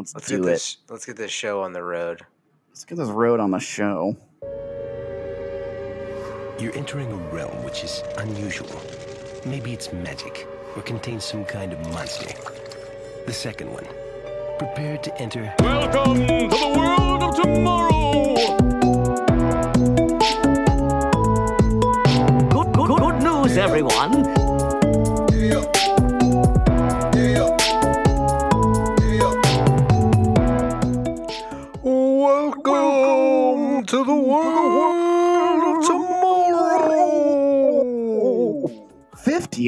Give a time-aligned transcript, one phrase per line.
[0.00, 0.46] Let's, Let's do get it.
[0.46, 0.76] this.
[0.88, 2.22] Let's get this show on the road.
[2.70, 4.16] Let's get this road on the show.
[6.58, 8.80] You're entering a realm which is unusual.
[9.44, 12.32] Maybe it's magic or contains some kind of monster.
[13.26, 13.84] The second one.
[14.58, 15.52] Prepare to enter.
[15.58, 18.56] Welcome to the world of tomorrow.
[22.48, 24.39] Good, good, good news, everyone.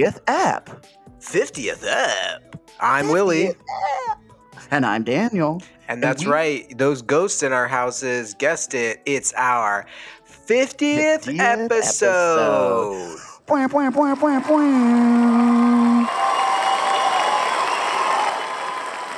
[0.02, 0.86] 50th app.
[1.20, 2.56] 50th app.
[2.80, 3.52] I'm Willie.
[4.70, 5.62] And I'm Daniel.
[5.88, 6.78] And that's we- right.
[6.78, 9.00] Those ghosts in our houses guessed it.
[9.06, 9.86] It's our
[10.26, 13.18] 50th, 50th episode.
[13.46, 13.68] Bwah.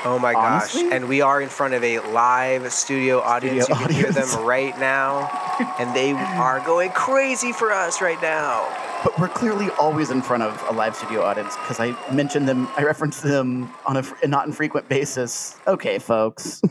[0.06, 0.82] Oh my Honestly?
[0.82, 0.92] gosh.
[0.92, 3.64] And we are in front of a live studio audience.
[3.64, 5.30] Studio you can hear them right now.
[5.78, 8.66] And they are going crazy for us right now.
[9.04, 12.68] But we're clearly always in front of a live studio audience because I mentioned them,
[12.76, 15.56] I reference them on a not infrequent basis.
[15.66, 16.62] Okay, folks.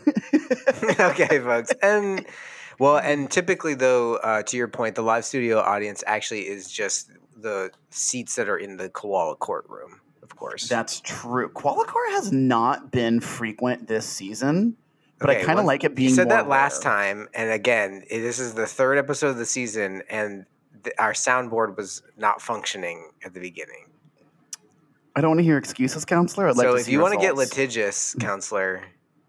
[1.00, 1.72] okay, folks.
[1.84, 2.26] And
[2.80, 7.12] well, and typically though, uh, to your point, the live studio audience actually is just
[7.38, 10.68] the seats that are in the koala courtroom, of course.
[10.68, 11.50] That's true.
[11.50, 14.76] Koala Kourt has not been frequent this season,
[15.20, 16.10] but I kind of well, like it being.
[16.10, 20.02] You said that last time, and again, this is the third episode of the season,
[20.10, 20.46] and
[20.84, 23.88] th- our soundboard was not functioning at the beginning.
[25.16, 26.48] I don't want to hear excuses, counselor.
[26.48, 28.84] I'd like so to if you want to get litigious, counselor,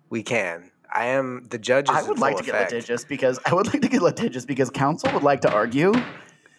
[0.09, 0.71] we can.
[0.91, 1.89] I am the judge.
[1.89, 5.13] I would like to get litigious because I would like to get litigious because counsel
[5.13, 5.93] would like to argue.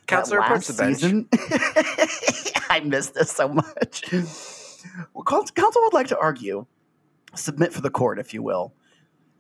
[0.08, 0.98] Counselor, approach last the bench.
[0.98, 1.30] season-
[2.70, 4.04] I miss this so much.
[5.14, 6.66] Well, counsel would like to argue,
[7.34, 8.74] submit for the court, if you will,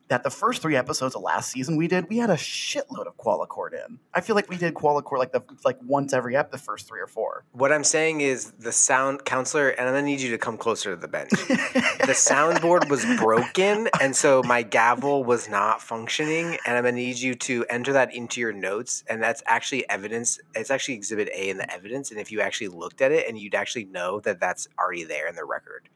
[0.07, 3.17] that the first three episodes of last season we did, we had a shitload of
[3.17, 3.99] Koala Kourt in.
[4.13, 6.87] I feel like we did Koala Kourt like the like once every ep, the first
[6.87, 7.45] three or four.
[7.51, 10.91] What I'm saying is the sound counselor, and I'm gonna need you to come closer
[10.91, 11.29] to the bench.
[11.47, 16.57] the soundboard was broken, and so my gavel was not functioning.
[16.65, 20.39] And I'm gonna need you to enter that into your notes, and that's actually evidence.
[20.53, 23.37] It's actually Exhibit A in the evidence, and if you actually looked at it, and
[23.37, 25.89] you'd actually know that that's already there in the record.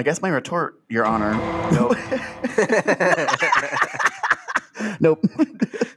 [0.00, 1.34] I guess my retort, Your Honor.
[1.72, 1.98] Nope.
[4.98, 5.20] Nope.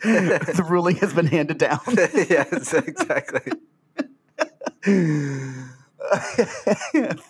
[0.03, 1.79] the ruling has been handed down.
[1.87, 3.53] yes, exactly.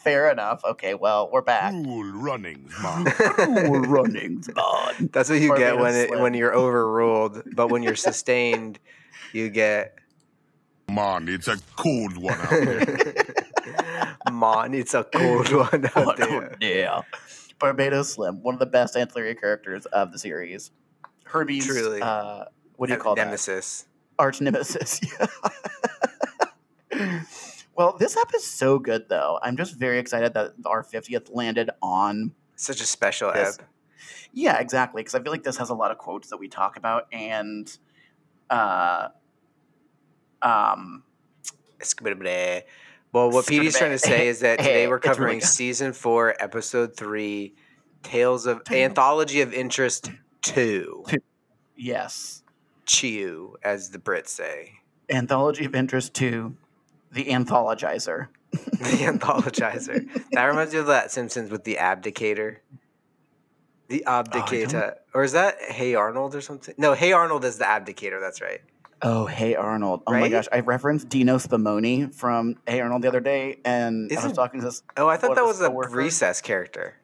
[0.03, 0.66] Fair enough.
[0.66, 1.73] Okay, well, we're back.
[1.73, 3.03] Cool runnings, man.
[3.69, 5.09] we're running, Spawn.
[5.13, 6.22] That's what you get when it, Slim.
[6.23, 8.79] when you're overruled, but when you're sustained,
[9.31, 10.00] you get
[10.90, 13.35] man, it's a cold one out there.
[14.31, 14.74] Mon.
[14.74, 16.56] It's a cold one out there.
[16.62, 17.01] yeah.
[17.59, 20.72] Barbados Slim, one of the best ancillary characters of the series.
[21.25, 22.02] Hermes', Truly.
[22.02, 23.25] uh, what do you call that?
[23.25, 23.85] Nemesis.
[24.19, 25.00] Arch nemesis.
[26.91, 27.23] Yeah.
[27.75, 29.40] well, this app is so good, though.
[29.41, 33.68] I'm just very excited that our 50th landed on Such a special This- app.
[34.31, 35.02] Yeah, exactly.
[35.02, 37.75] Because I feel like this has a lot of quotes that we talk about, and
[38.50, 39.07] uh,
[40.41, 41.03] um.
[43.13, 46.35] Well, what Petey's trying to say is that today we're It's really covering season four,
[46.40, 47.53] episode three,
[48.01, 50.09] Tales of Anthology of Interest
[50.41, 51.06] two.
[51.78, 52.44] yes,
[52.85, 54.73] Chew, as the Brits say.
[55.09, 56.57] anthology of interest Two,
[57.12, 58.28] the anthologizer.
[58.53, 60.07] The Anthologizer.
[60.34, 62.57] that reminds me of that Simpsons with the Abdicator.
[63.88, 64.96] The oh, Abdicator.
[65.13, 66.75] or is that Hey Arnold or something?
[66.78, 68.19] No, Hey Arnold is the Abdicator.
[68.22, 68.62] That's right.
[69.06, 70.02] Oh, hey Arnold!
[70.08, 70.31] Oh my Right?
[70.31, 74.36] gosh, I referenced Dino Spumoni from Hey Arnold the other day, and I was Isn't-
[74.36, 74.81] talking to this.
[74.96, 75.96] Oh, I thought that was was a the worker?
[75.97, 76.96] recess character.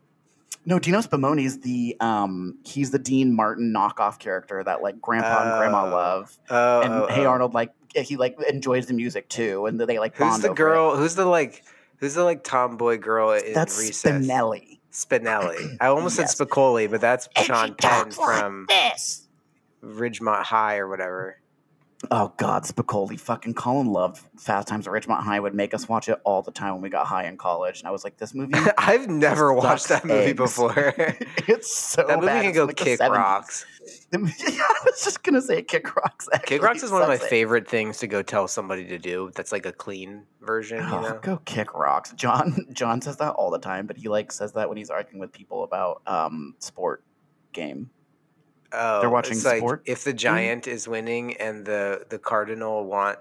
[0.66, 5.58] No, Dino Spumoni's the um, he's the Dean Martin knockoff character that like Grandpa and
[5.60, 5.90] Grandma Oh.
[5.90, 7.30] love, Oh, and oh, Hey oh.
[7.32, 10.54] Arnold like he like enjoys the music too, and they like Who's bond the over
[10.54, 10.58] it.
[10.58, 10.96] girl?
[10.96, 11.64] Who's the like?
[11.98, 14.26] Who's the like tomboy girl in That's recess?
[14.26, 14.80] Spinelli.
[14.94, 15.76] Spinelli.
[15.82, 16.38] I almost Yes.
[16.38, 19.28] said Spicoli, but that's Sean Penn from this.
[19.84, 21.38] Ridgemont High or whatever.
[22.12, 23.20] Oh God, Spicoli.
[23.20, 25.38] Fucking Colin loved Fast Times at Ridgemont High.
[25.40, 27.88] Would make us watch it all the time when we got high in college, and
[27.90, 28.54] I was like, this movie.
[28.78, 30.38] I've never watched that movie eggs.
[30.38, 30.74] before.
[31.48, 32.44] it's so that movie bad.
[32.44, 33.10] can go like kick 70s.
[33.10, 33.66] rocks.
[34.14, 34.18] I
[34.86, 36.30] was just gonna say Kick Rocks.
[36.46, 37.22] Kick rocks is one of my it.
[37.24, 39.32] favorite things to go tell somebody to do.
[39.36, 41.20] That's like a clean version, you Oh, know.
[41.22, 42.14] go kick rocks.
[42.14, 45.20] John John says that all the time, but he like says that when he's arguing
[45.20, 47.04] with people about um sport
[47.52, 47.90] game.
[48.72, 49.84] Oh, they're watching it's like sport?
[49.86, 53.20] if the giant is winning and the the cardinal want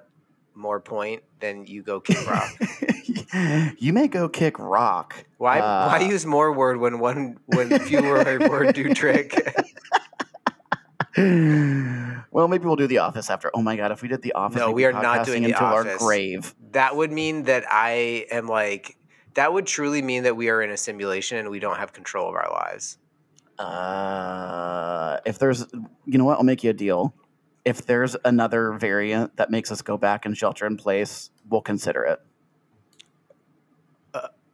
[0.55, 2.51] more point, then you go kick rock.
[3.79, 5.25] you may go kick rock.
[5.39, 9.33] Why Uh, why use more word when one when fewer word do trick?
[12.31, 13.51] well, maybe we'll do The Office after.
[13.55, 15.67] Oh my god, if we did The Office, No, we are not doing The until
[15.67, 16.55] our grave.
[16.73, 18.97] that would mean that I am like
[19.35, 22.29] that would truly mean that we are in a simulation and we don't have control
[22.29, 22.99] of our lives.
[23.59, 25.67] Uh, if there's,
[26.05, 27.15] you know what, I'll make you a deal.
[27.65, 32.05] If there's another variant that makes us go back and shelter in place, we'll consider
[32.05, 32.21] it.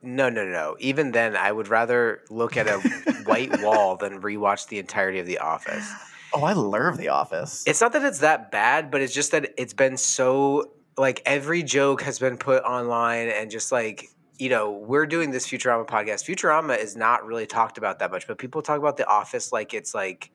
[0.05, 0.77] No, no, no.
[0.81, 2.79] Even then, I would rather look at a
[3.25, 5.91] white wall than rewatch the entirety of The Office.
[6.35, 7.65] Oh, I love The Office.
[7.67, 11.63] It's not that it's that bad, but it's just that it's been so like every
[11.63, 16.25] joke has been put online and just like you know we're doing this Futurama podcast.
[16.25, 19.75] Futurama is not really talked about that much, but people talk about The Office like
[19.75, 20.31] it's like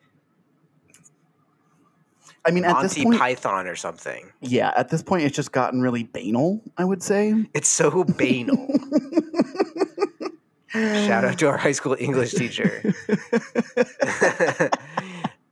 [2.45, 4.31] I mean, at this point, Python or something.
[4.41, 6.61] yeah, at this point, it's just gotten really banal.
[6.77, 7.33] I would say.
[7.53, 8.67] It's so banal.
[10.71, 12.81] Shout out to our high school English teacher.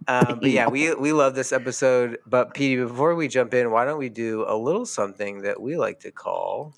[0.07, 2.19] um, but yeah, we we love this episode.
[2.25, 5.75] But Petey, before we jump in, why don't we do a little something that we
[5.75, 6.73] like to call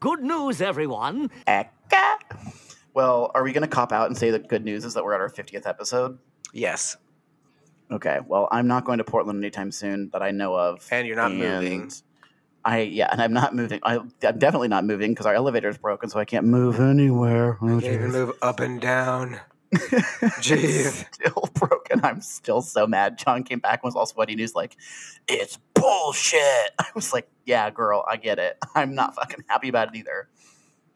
[0.00, 1.30] Good news, everyone.
[1.46, 2.16] Eka.
[2.94, 5.14] Well, are we going to cop out and say the good news is that we're
[5.14, 6.18] at our 50th episode?
[6.52, 6.96] yes,
[7.90, 8.18] Okay.
[8.26, 10.86] Well, I'm not going to Portland anytime soon that I know of.
[10.92, 11.90] and you're not moving.
[12.62, 13.80] I yeah, and I'm not moving.
[13.82, 17.56] I, I'm definitely not moving because our elevator is broken, so I can't move anywhere.
[17.62, 19.40] Oh, Can't even move up and down.
[20.40, 21.04] Jeez.
[21.12, 22.00] still broken.
[22.02, 23.18] I'm still so mad.
[23.18, 24.76] John came back and was all sweaty and he's like,
[25.28, 26.40] "It's bullshit."
[26.78, 28.56] I was like, "Yeah, girl, I get it.
[28.74, 30.28] I'm not fucking happy about it either."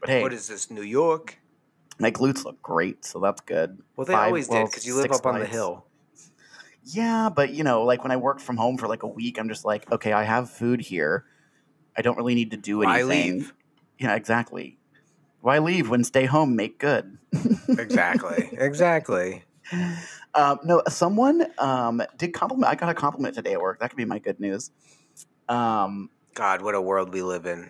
[0.00, 1.38] But hey, What is this, New York?
[1.98, 3.78] my glutes look great, so that's good.
[3.94, 5.86] Well, they Five- always well, did because you live up on the hill.
[6.84, 9.48] Yeah, but you know, like when I worked from home for like a week, I'm
[9.48, 11.26] just like, okay, I have food here.
[11.96, 13.08] I don't really need to do anything.
[13.38, 13.54] leave?
[13.98, 14.78] Yeah, exactly.
[15.42, 17.18] Why leave when stay home, make good?
[17.68, 18.48] Exactly.
[18.52, 19.44] exactly.
[20.34, 22.72] Um, no, someone um, did compliment.
[22.72, 23.80] I got a compliment today at work.
[23.80, 24.70] That could be my good news.
[25.46, 27.68] Um, God, what a world we live in.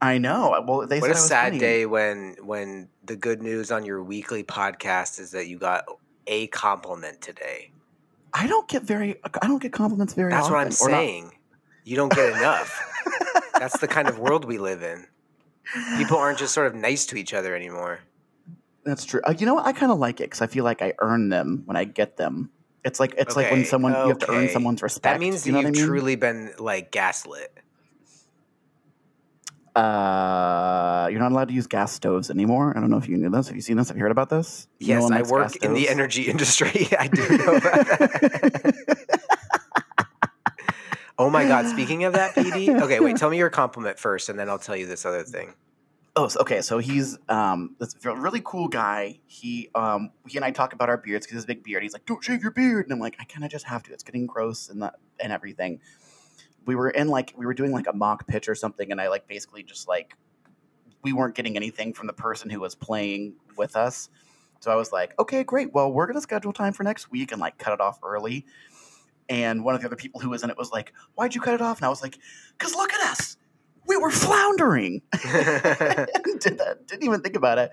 [0.00, 0.62] I know.
[0.68, 1.58] Well, they What a sad funny.
[1.58, 5.84] day when when the good news on your weekly podcast is that you got
[6.28, 7.72] a compliment today.
[8.32, 9.16] I don't get very.
[9.42, 10.52] I don't get compliments very often.
[10.52, 10.92] That's often.
[10.92, 11.32] what I'm or not- saying.
[11.82, 12.80] You don't get enough.
[13.58, 15.08] That's the kind of world we live in.
[15.98, 18.00] People aren't just sort of nice to each other anymore.
[18.84, 19.20] That's true.
[19.24, 19.66] Uh, you know what?
[19.66, 22.16] I kind of like it because I feel like I earn them when I get
[22.16, 22.50] them.
[22.84, 25.02] It's like it's like when Okay, someone you have to earn someone's respect.
[25.14, 25.86] That means that you know you've I mean?
[25.86, 27.52] truly been like gaslit.
[29.74, 32.72] Uh, you're not allowed to use gas stoves anymore.
[32.74, 33.48] I don't know if you knew this.
[33.48, 33.88] Have you seen this?
[33.88, 34.68] Have you heard about this?
[34.78, 36.88] Yes, I work in the energy industry.
[36.98, 38.95] I do know about that.
[41.18, 41.66] oh my god!
[41.66, 42.80] Speaking of that, PD.
[42.86, 43.16] Okay, wait.
[43.16, 45.54] Tell me your compliment first, and then I'll tell you this other thing.
[46.18, 46.62] Oh, okay.
[46.62, 49.18] So he's um this really cool guy.
[49.26, 51.82] He um he and I talk about our beards because he has a big beard.
[51.82, 53.92] He's like, "Don't shave your beard," and I'm like, "I kind of just have to.
[53.92, 55.80] It's getting gross and that and everything."
[56.64, 59.08] We were in like we were doing like a mock pitch or something, and I
[59.08, 60.14] like basically just like
[61.02, 64.08] we weren't getting anything from the person who was playing with us.
[64.60, 65.74] So I was like, "Okay, great.
[65.74, 68.46] Well, we're gonna schedule time for next week and like cut it off early."
[69.28, 71.54] And one of the other people who was in it was like, "Why'd you cut
[71.54, 72.18] it off?" And I was like,
[72.58, 73.36] "Cause look at us,
[73.86, 76.86] we were floundering." did that.
[76.86, 77.72] Didn't even think about it.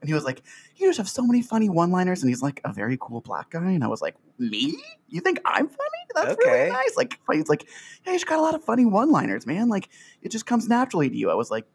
[0.00, 0.42] And he was like,
[0.76, 3.70] "You just have so many funny one-liners." And he's like a very cool black guy.
[3.70, 4.76] And I was like, "Me?
[5.08, 5.78] You think I'm funny?
[6.14, 6.50] That's Okay.
[6.50, 7.64] really nice." Like he's like,
[8.04, 9.68] "Yeah, you just got a lot of funny one-liners, man.
[9.68, 9.88] Like
[10.22, 11.66] it just comes naturally to you." I was like,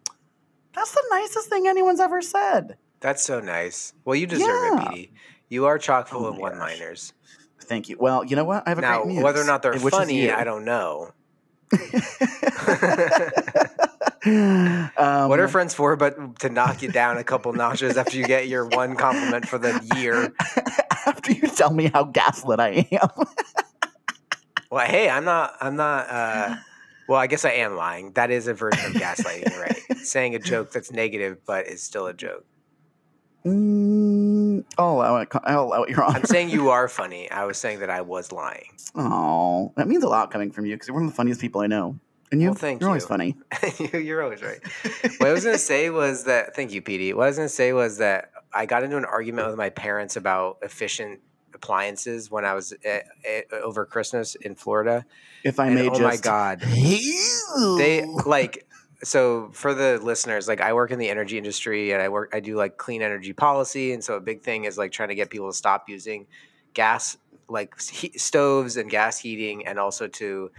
[0.73, 3.93] "That's the nicest thing anyone's ever said." That's so nice.
[4.05, 4.73] Well, you deserve Yeah.
[4.75, 5.11] it, PD.
[5.49, 7.11] You are chock full Oh of my gosh.
[7.63, 7.97] Thank you.
[7.99, 8.63] Well, you know what?
[8.65, 10.29] I have a Now, great muse, whether or not they're funny.
[10.29, 11.11] I don't know.
[14.25, 14.89] um,
[15.29, 18.47] what are friends for but to knock you down a couple notches after you get
[18.47, 20.33] your one compliment for the year?
[21.07, 23.25] after you tell me how gaslit I am?
[24.71, 25.53] Well, hey, I'm not.
[25.61, 26.09] I'm not.
[26.09, 26.55] uh
[27.07, 28.13] Well, I guess I am lying.
[28.13, 29.77] That is a version of gaslighting, right?
[30.03, 32.45] Saying a joke that's negative but is still a joke.
[33.45, 35.29] Mm, I'll allow it.
[35.43, 36.17] I'll allow it, Your Honor.
[36.19, 37.29] I'm saying you are funny.
[37.29, 38.69] I was saying that I was lying.
[38.95, 41.61] Oh, that means a lot coming from you because you're one of the funniest people
[41.61, 41.99] I know.
[42.31, 43.35] And you, Well, thank you're always funny.
[43.79, 44.59] You- You're always right.
[45.19, 47.13] What I was going to say was that, thank you, PD.
[47.13, 49.69] What I was going to say was that I got into an argument with my
[49.69, 51.19] parents about efficient
[51.53, 55.05] appliances when I was eh, eh, over Christmas in Florida.
[55.43, 56.61] If I And may oh just, my God.
[56.61, 58.65] They like,
[59.03, 62.39] so for the listeners, like I work in the energy industry and I work, I
[62.39, 63.93] do like clean energy policy.
[63.93, 66.27] And so a big thing is like trying to get people to stop using
[66.73, 67.17] gas,
[67.47, 70.51] like he- stoves and gas heating, and also to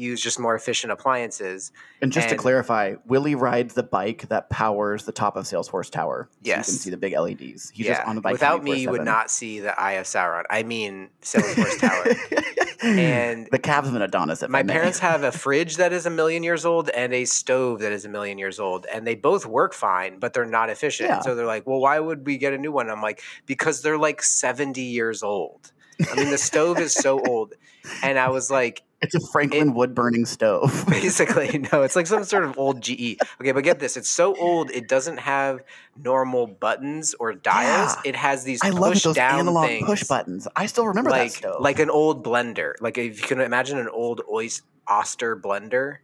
[0.00, 1.70] use just more efficient appliances.
[2.02, 5.90] And just And- to clarify, Willie rides the bike that powers the top of Salesforce
[5.90, 6.28] Tower.
[6.32, 6.68] So Yes.
[6.68, 7.70] You can see the big LEDs.
[7.70, 8.32] He's yeah, just on the bike.
[8.32, 10.44] without me, you would not see the Eye of Sauron.
[10.50, 12.04] I mean, Salesforce Tower.
[12.82, 14.42] And the calves of an Adonis.
[14.48, 17.92] My parents have a fridge that is a million years old and a stove that
[17.92, 21.10] is a million years old, and they both work fine, but they're not efficient.
[21.10, 21.20] Yeah.
[21.20, 23.98] So they're like, "Well, why would we get a new one?" I'm like, "Because they're
[23.98, 25.72] like 70 years old."
[26.12, 27.54] I mean, the stove is so old,
[28.02, 30.84] and I was like, It's a Franklin wood burning stove.
[30.88, 33.16] basically, no, it's like some sort of old GE.
[33.40, 35.60] Okay, but get this: it's so old, it doesn't have
[36.02, 37.94] normal buttons or dials.
[38.04, 38.10] Yeah.
[38.10, 39.86] It has these I love push it, those down analog things.
[39.86, 40.48] push buttons.
[40.56, 41.60] I still remember that like stove.
[41.60, 42.74] like an old blender.
[42.80, 45.98] Like if you can imagine an old Oyster Oster blender.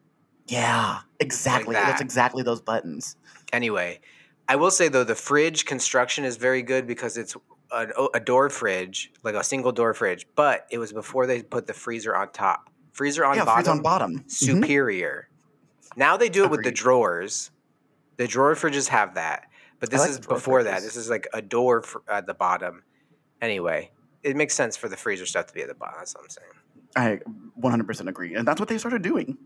[0.47, 1.75] yeah, exactly.
[1.75, 2.05] That's that.
[2.05, 3.17] exactly those buttons.
[3.53, 4.00] Anyway,
[4.49, 7.37] I will say though the fridge construction is very good because it's
[7.76, 11.66] an, a door fridge, like a single door fridge, but it was before they put
[11.66, 12.71] the freezer on top.
[12.92, 14.18] Freezer on yeah, bottom, freeze on bottom.
[14.21, 14.30] Mhm.
[14.30, 15.28] superior.
[15.97, 17.50] Now they do it with the drawers.
[18.16, 19.49] The drawer fridges have that,
[19.80, 20.83] but this like is before that.
[20.83, 22.83] This is like a door fr- at the bottom.
[23.42, 23.90] Anyway,
[24.23, 25.97] it makes sense for the freezer stuff to be at the bottom.
[25.99, 26.50] That's what I'm saying.
[26.97, 27.21] I
[27.61, 28.35] 100% agree.
[28.35, 29.37] And that's what they started doing.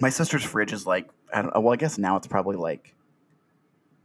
[0.00, 2.94] My sister's fridge is like, I don't well, I guess now it's probably like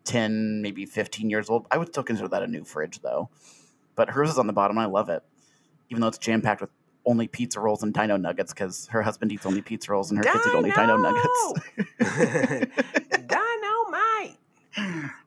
[0.08, 1.68] 10, maybe 15 years old.
[1.72, 3.30] I would still consider that a new fridge, though.
[3.96, 4.78] But hers is on the bottom.
[4.78, 5.24] I love it.
[5.90, 6.70] Even though it's jam packed with
[7.06, 10.24] only pizza rolls and dino nuggets because her husband eats only pizza rolls and her
[10.24, 11.54] kids eat only dino nuggets.
[13.28, 14.38] Dynamite.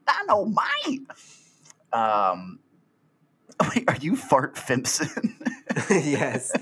[0.07, 1.07] Dynamite!
[1.93, 2.59] Um,
[3.75, 5.35] wait, are you Fart Fimpson?
[5.89, 6.53] yes.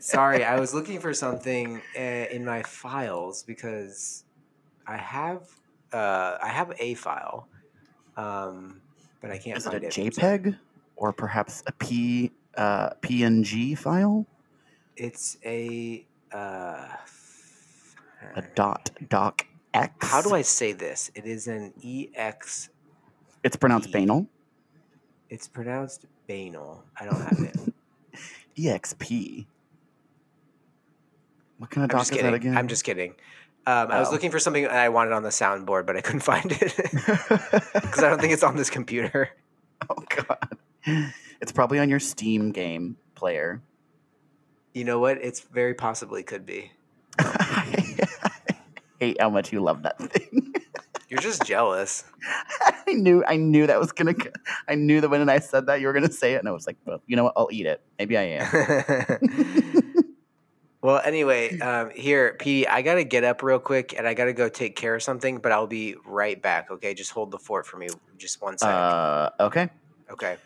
[0.00, 4.24] Sorry, I was looking for something uh, in my files because
[4.86, 5.42] I have
[5.92, 7.48] uh, I have a file,
[8.18, 8.80] um,
[9.22, 9.92] but I can't Is it a it.
[9.92, 10.58] JPEG
[10.96, 14.26] or perhaps a P uh, PNG file?
[14.96, 16.04] It's a.
[16.32, 16.88] Uh,
[18.36, 19.94] A dot doc X.
[20.10, 21.10] how do I say this?
[21.14, 21.72] It is an
[22.14, 22.68] ex.
[23.44, 24.26] It's pronounced banal.
[25.30, 26.82] It's pronounced banal.
[27.00, 27.56] I don't have it.
[28.58, 29.46] EXP.
[31.58, 32.24] What kind of I'm doc is kidding.
[32.26, 32.56] that again?
[32.58, 33.14] I'm just kidding.
[33.68, 34.12] Um, I was Oh.
[34.12, 38.08] looking for something I wanted on the soundboard, but I couldn't find it because I
[38.08, 39.28] don't think it's on this computer.
[39.90, 40.56] oh god.
[41.42, 43.60] It's probably on your Steam game player.
[44.72, 45.18] You know what?
[45.18, 46.72] It's very possibly could be.
[47.18, 47.96] I
[49.00, 50.54] hate how much you love that thing.
[51.10, 52.04] You're just jealous.
[52.86, 54.14] I knew I knew that was gonna
[54.68, 56.66] I knew that when I said that you were gonna say it and I was
[56.66, 57.80] like, well, you know what, I'll eat it.
[57.98, 59.87] Maybe I am.
[60.80, 64.48] Well, anyway, um, here, Petey, I gotta get up real quick and I gotta go
[64.48, 66.70] take care of something, but I'll be right back.
[66.70, 68.68] Okay, just hold the fort for me, just one sec.
[68.68, 69.68] uh okay.
[70.10, 70.36] okay.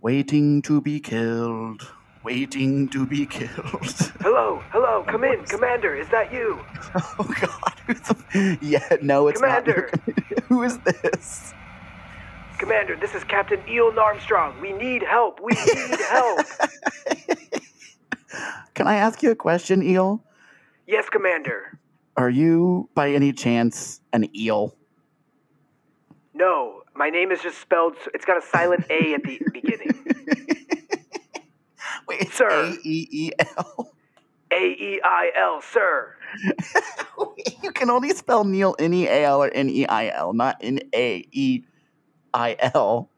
[0.00, 1.92] Waiting to be killed.
[2.24, 3.50] Waiting to be killed.
[4.20, 5.94] Hello, hello, come in, Commander.
[5.96, 6.58] Is that you?
[6.94, 7.80] Oh God!
[7.86, 8.58] Who's the...
[8.60, 9.90] Yeah, no, it's Commander.
[10.06, 10.42] not.
[10.48, 11.54] Who is this?
[12.58, 14.60] Commander, this is Captain Eon Armstrong.
[14.60, 15.40] We need help.
[15.40, 16.46] We need help.
[18.74, 20.22] Can I ask you a question, Eel?
[20.86, 21.78] yes, Commander.
[22.16, 24.76] Are you, by any chance, an eel?
[26.34, 27.96] No, my name is just spelled.
[28.14, 30.04] It's got a silent A at the beginning.
[32.08, 32.48] Wait, it's Sir.
[32.50, 33.92] A E E L.
[34.52, 36.14] A E I L, sir.
[37.62, 40.56] You can only spell Neil N E A L or N E I L, not
[40.60, 41.62] N A E
[42.34, 43.08] I L.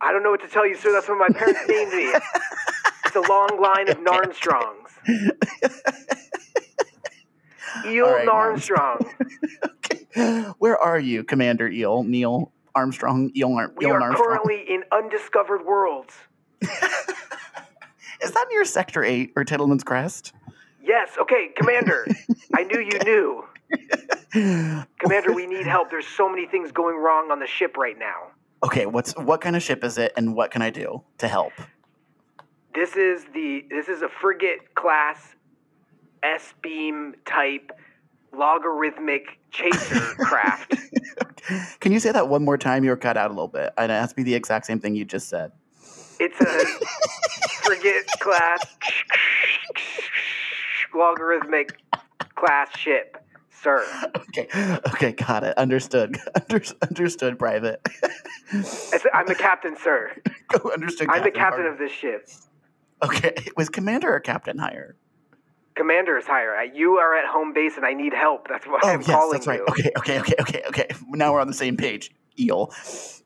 [0.00, 0.92] I don't know what to tell you, sir.
[0.92, 2.12] That's what my parents named me.
[3.14, 4.88] It's a long line of Narnstrongs.
[7.86, 9.06] Eel right, Narnstrong.
[9.84, 10.06] Okay.
[10.58, 12.04] Where are you, Commander Eel?
[12.04, 13.30] Neil Armstrong?
[13.36, 14.26] Eel, Ar- We Eel are Armstrong?
[14.28, 16.14] currently in undiscovered worlds.
[16.62, 16.70] Is
[18.30, 20.32] that near Sector 8 or Tittleman's Crest?
[20.82, 22.06] Yes, okay, Commander.
[22.54, 23.44] I knew you knew.
[25.00, 25.90] Commander, we need help.
[25.90, 28.28] There's so many things going wrong on the ship right now.
[28.62, 31.52] Okay, what's what kind of ship is it, and what can I do to help?
[32.74, 35.34] This is the this is a frigate class
[36.22, 37.70] S beam type
[38.34, 40.74] logarithmic chaser craft.
[41.80, 42.84] Can you say that one more time?
[42.84, 43.72] You were cut out a little bit.
[43.76, 45.52] And it has to be the exact same thing you just said.
[46.18, 46.86] It's a
[47.64, 48.64] frigate class
[50.94, 51.78] logarithmic
[52.36, 53.16] class ship,
[53.50, 53.84] sir.
[54.16, 54.48] Okay,
[54.88, 55.56] okay, got it.
[55.58, 56.16] Understood.
[56.34, 57.86] Under, understood, Private.
[59.12, 60.12] I'm the captain, sir.
[60.72, 61.08] understood.
[61.10, 61.72] I'm the captain pardon.
[61.72, 62.28] of this ship.
[63.04, 64.96] Okay, was Commander or Captain higher?
[65.74, 66.62] Commander is higher.
[66.64, 68.46] You are at home base and I need help.
[68.48, 69.60] That's why Oh I'm yes, calling that's right.
[69.60, 69.66] you.
[69.70, 70.86] Okay, okay, okay, okay, okay.
[71.08, 72.10] Now we're on the same page.
[72.38, 72.70] eel.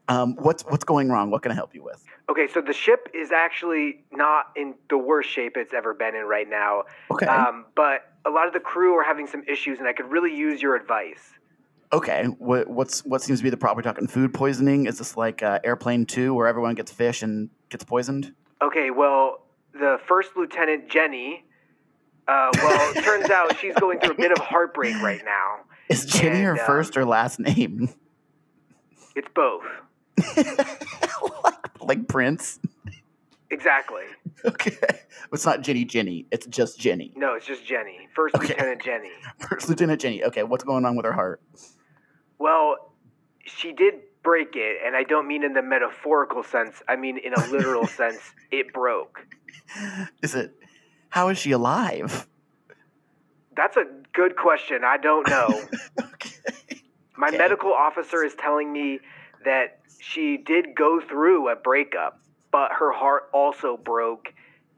[0.08, 1.30] Um, what's what's going wrong?
[1.32, 2.04] What can I help you with?
[2.30, 6.24] Okay, so the ship is actually not in the worst shape it's ever been in
[6.24, 6.84] right now.
[7.10, 7.26] Okay.
[7.26, 10.34] Um, but a lot of the crew are having some issues, and I could really
[10.36, 11.32] use your advice.
[11.92, 12.24] okay.
[12.38, 13.78] What what's what seems to be the problem?
[13.84, 14.86] We're talking food poisoning.
[14.86, 18.32] Is this like uh, Airplane Two, where everyone gets fish and gets poisoned?
[18.62, 19.45] Okay, well,
[19.78, 21.44] the first lieutenant Jenny.
[22.28, 25.58] Uh, well, it turns out she's going through a bit of heartbreak right now.
[25.88, 27.88] Is Jenny her And, um, first or last name?
[29.14, 29.62] It's both.
[31.44, 32.58] like, like Prince?
[33.50, 34.02] Exactly.
[34.44, 34.76] Okay.
[35.32, 36.26] It's not Jenny Jenny.
[36.32, 37.12] It's just Jenny.
[37.16, 38.08] No, it's just Jenny.
[38.14, 38.48] First Okay.
[38.48, 39.10] Lieutenant Jenny.
[39.48, 40.24] First Lieutenant Jenny.
[40.24, 41.40] Okay, what's going on with her heart?
[42.38, 42.92] Well,
[43.44, 46.82] she did break it, and I don't mean in the metaphorical sense.
[46.88, 48.18] I mean in a literal sense.
[48.50, 49.24] It broke.
[50.22, 50.54] Is it?
[51.10, 52.26] How is she alive?
[53.56, 54.82] That's a good question.
[54.84, 55.68] I don't know.
[55.98, 56.82] Okay.
[57.16, 57.38] My Okay.
[57.38, 59.00] medical officer is telling me
[59.44, 62.20] that she did go through a breakup,
[62.52, 64.28] but her heart also broke.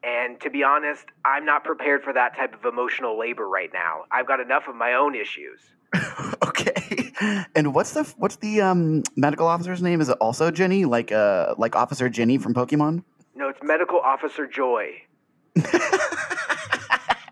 [0.04, 4.02] And to be honest, I'm not prepared for that type of emotional labor right now.
[4.12, 5.60] I've got enough of my own issues.
[6.44, 7.12] okay.
[7.56, 10.00] And what's the what's the um medical officer's name?
[10.00, 10.84] Is it also Jenny?
[10.84, 13.02] Like uh like Officer Jenny from Pokemon?
[13.38, 15.02] No, it's Medical Officer Joy.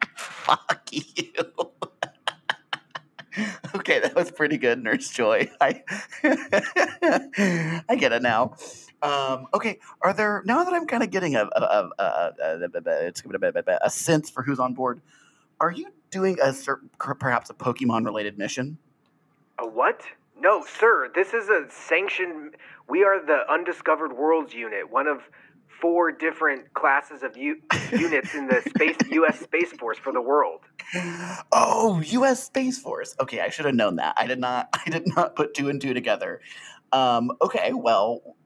[0.06, 1.02] Fuck you.
[3.74, 5.50] okay, that was pretty good, Nurse Joy.
[5.60, 5.82] I
[7.88, 8.54] I get it now.
[9.02, 12.70] Um, okay, are there now that I'm kind of getting a a, a, a,
[13.82, 15.00] a, sense for who's on board?
[15.58, 16.54] Are you doing a
[17.16, 18.78] perhaps a Pokemon related mission?
[19.58, 20.02] A what?
[20.38, 21.10] No, sir.
[21.12, 22.54] This is a sanctioned.
[22.88, 25.22] We are the Undiscovered Worlds Unit, one of
[25.80, 27.60] four different classes of u-
[27.92, 29.40] units in the space U.S.
[29.40, 30.60] Space Force for the world.
[31.52, 32.44] Oh, U.S.
[32.44, 33.14] Space Force.
[33.20, 34.14] Okay, I should have known that.
[34.16, 34.68] I did not.
[34.86, 36.40] I did not put two and two together.
[36.92, 38.36] Um, okay, well,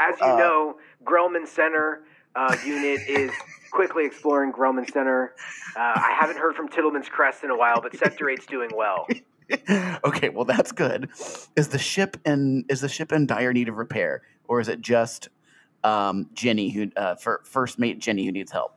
[0.00, 3.30] As you uh, know, Grellman Center uh, unit is
[3.70, 5.34] quickly exploring Grellman Center.
[5.76, 9.06] Uh, I haven't heard from Tittleman's Crest in a while, but Sector Eight's doing well.
[10.04, 11.10] okay, well that's good.
[11.56, 14.80] Is the ship in is the ship in dire need of repair, or is it
[14.80, 15.28] just
[15.84, 18.76] um, Jenny who uh, for first mate Jenny who needs help?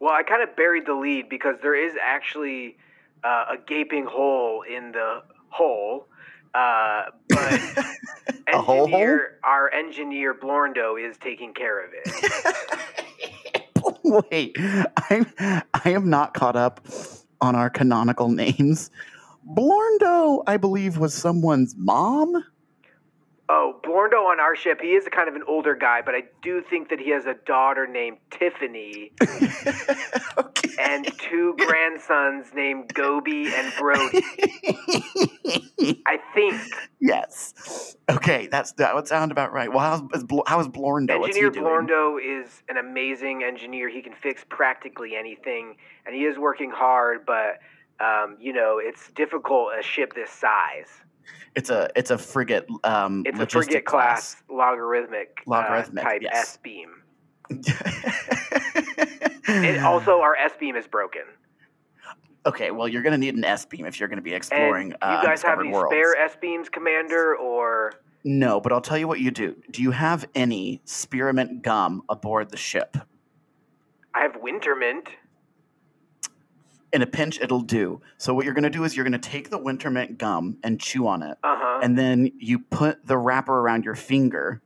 [0.00, 2.76] Well, I kind of buried the lead because there is actually
[3.24, 6.08] uh, a gaping hole in the hole.
[6.54, 7.60] Uh, but
[8.52, 8.86] A hole hole?
[8.86, 12.56] engineer, our engineer Blorndo is taking care of it.
[14.30, 14.56] Wait,
[15.10, 16.80] I'm I am not caught up
[17.40, 18.90] on our canonical names.
[19.48, 22.44] Blorndo, I believe, was someone's mom.
[23.48, 26.24] Oh, Blorndo on our ship, he is a kind of an older guy, but I
[26.42, 29.12] do think that he has a daughter named Tiffany
[30.38, 30.70] okay.
[30.80, 34.20] and two grandsons named Gobi and Brody.
[36.06, 36.60] I think.
[37.00, 37.96] yes.
[38.10, 39.72] Okay, that's that would sound about right.
[39.72, 40.00] Well, how's
[40.46, 41.20] how is Blorndo?
[41.20, 41.86] What's he Engineer doing?
[41.86, 43.88] Blorndo is an amazing engineer.
[43.88, 47.60] He can fix practically anything, and he is working hard, but,
[48.04, 50.88] um, you know, it's difficult a ship this size.
[51.54, 52.66] It's a it's a frigate.
[52.84, 56.34] Um, It's a frigate class, logarithmic, uh, Logarithmic, type yes.
[56.34, 56.90] S beam.
[59.48, 61.22] And also, our S beam is broken.
[62.46, 64.88] okay, well, you're gonna need an S beam if you're gonna be And exploring.
[64.90, 65.90] you uh, guys have any worlds.
[65.92, 67.92] spare S beams, Commander, or
[68.24, 69.54] No, but I'll tell you what you do.
[69.70, 72.96] Do you have any spearmint gum aboard the ship?
[74.14, 75.08] I have Wintermint.
[76.92, 78.00] In a pinch, it'll do.
[78.16, 81.22] So what you're gonna do is you're gonna take the wintermint gum and chew on
[81.22, 81.80] it, Uh huh.
[81.82, 84.62] and then you put the wrapper around your finger,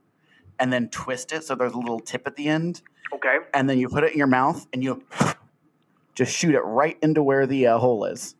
[0.58, 3.38] and then twist it so there's a little tip at the end, Okay.
[3.54, 5.02] and then you put it in your mouth and you
[6.14, 8.34] just shoot it right into where the uh, hole is.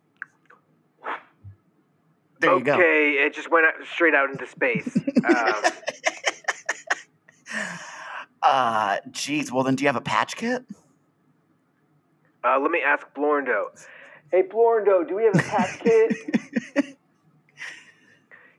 [2.39, 2.73] There you go.
[2.75, 4.95] okay, it just went out, straight out into space.
[5.25, 5.63] um,
[8.43, 9.51] Uh, geez.
[9.51, 10.63] Well, then, do you have a patch kit?
[12.43, 13.65] Uh, let me ask Blorndo.
[14.31, 16.97] Hey, Blorndo, do we have a patch kit?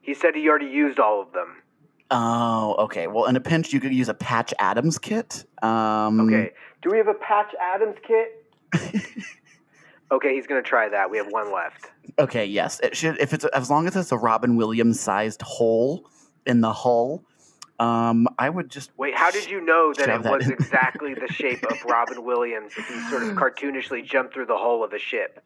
[0.00, 1.56] he said he already used all of them.
[2.10, 3.06] Oh, okay.
[3.06, 5.44] Well, in a pinch, you could use a Patch Adams kit.
[5.62, 6.50] Um, Okay.
[6.82, 8.44] Do we have a Patch Adams kit?
[10.12, 11.10] okay, he's gonna try that.
[11.10, 11.86] We have one left.
[12.18, 12.44] Okay.
[12.44, 12.80] Yes.
[12.80, 13.18] It should.
[13.20, 16.10] If it's as long as it's a Robin Williams sized hole
[16.44, 17.24] in the hull,
[17.78, 20.52] um, I would just Wait, how did you know that it that was in.
[20.52, 24.84] exactly the shape of Robin Williams if he sort of cartoonishly jumped through the hull
[24.84, 25.42] of a ship?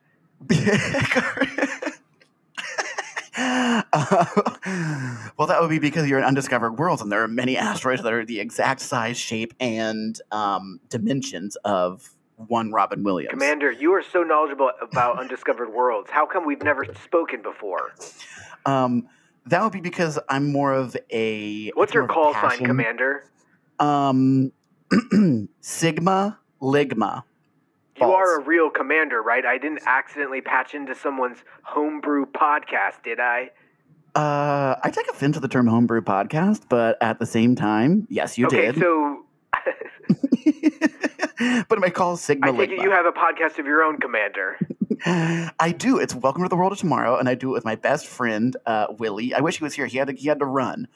[3.38, 4.24] Uh,
[5.36, 8.12] well, that would be because you're in undiscovered worlds, and there are many asteroids that
[8.12, 13.30] are the exact size, shape, and um, dimensions of one Robin Williams.
[13.30, 16.10] Commander, you are so knowledgeable about undiscovered worlds.
[16.10, 17.94] How come we've never spoken before?
[18.64, 19.08] Um,
[19.46, 21.70] That would be because I'm more of a.
[21.70, 22.64] What's your more of a call sign.
[22.64, 23.24] Commander?
[23.78, 24.52] Um,
[25.60, 27.22] Sigma Ligma.
[28.00, 29.44] You are a real commander, right?
[29.46, 33.50] I didn't accidentally patch into someone's homebrew podcast, did I?
[34.14, 38.36] Uh, I take offense to the term homebrew podcast, but at the same time, yes,
[38.36, 38.78] you okay, did.
[38.78, 39.24] so
[41.68, 42.82] but my call Sigma I it Ligma.
[42.82, 44.58] you have a podcast of your own, Commander.
[45.06, 45.98] I do.
[45.98, 48.56] It's Welcome to the World of Tomorrow, and I do it with my best friend
[48.66, 49.34] uh, Willie.
[49.34, 49.86] I wish he was here.
[49.86, 50.88] He had to, he had to run,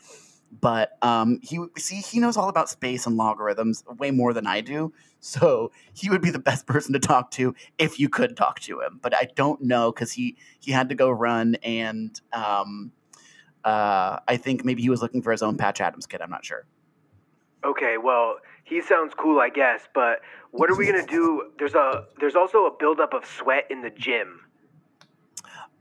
[0.61, 4.61] but um, he see he knows all about space and logarithms way more than I
[4.61, 4.92] do.
[5.20, 8.81] So he would be the best person to talk to if you could talk to
[8.81, 8.98] him.
[9.03, 12.92] But I don't know because he he had to go run, and um,
[13.64, 16.20] uh, I think maybe he was looking for his own Patch Adams kid.
[16.20, 16.64] I'm not sure.
[17.64, 18.37] Okay, well,
[18.70, 20.20] he sounds cool, I guess, but
[20.52, 21.50] what are we gonna do?
[21.59, 24.40] There's a there's also a buildup of sweat in the gym.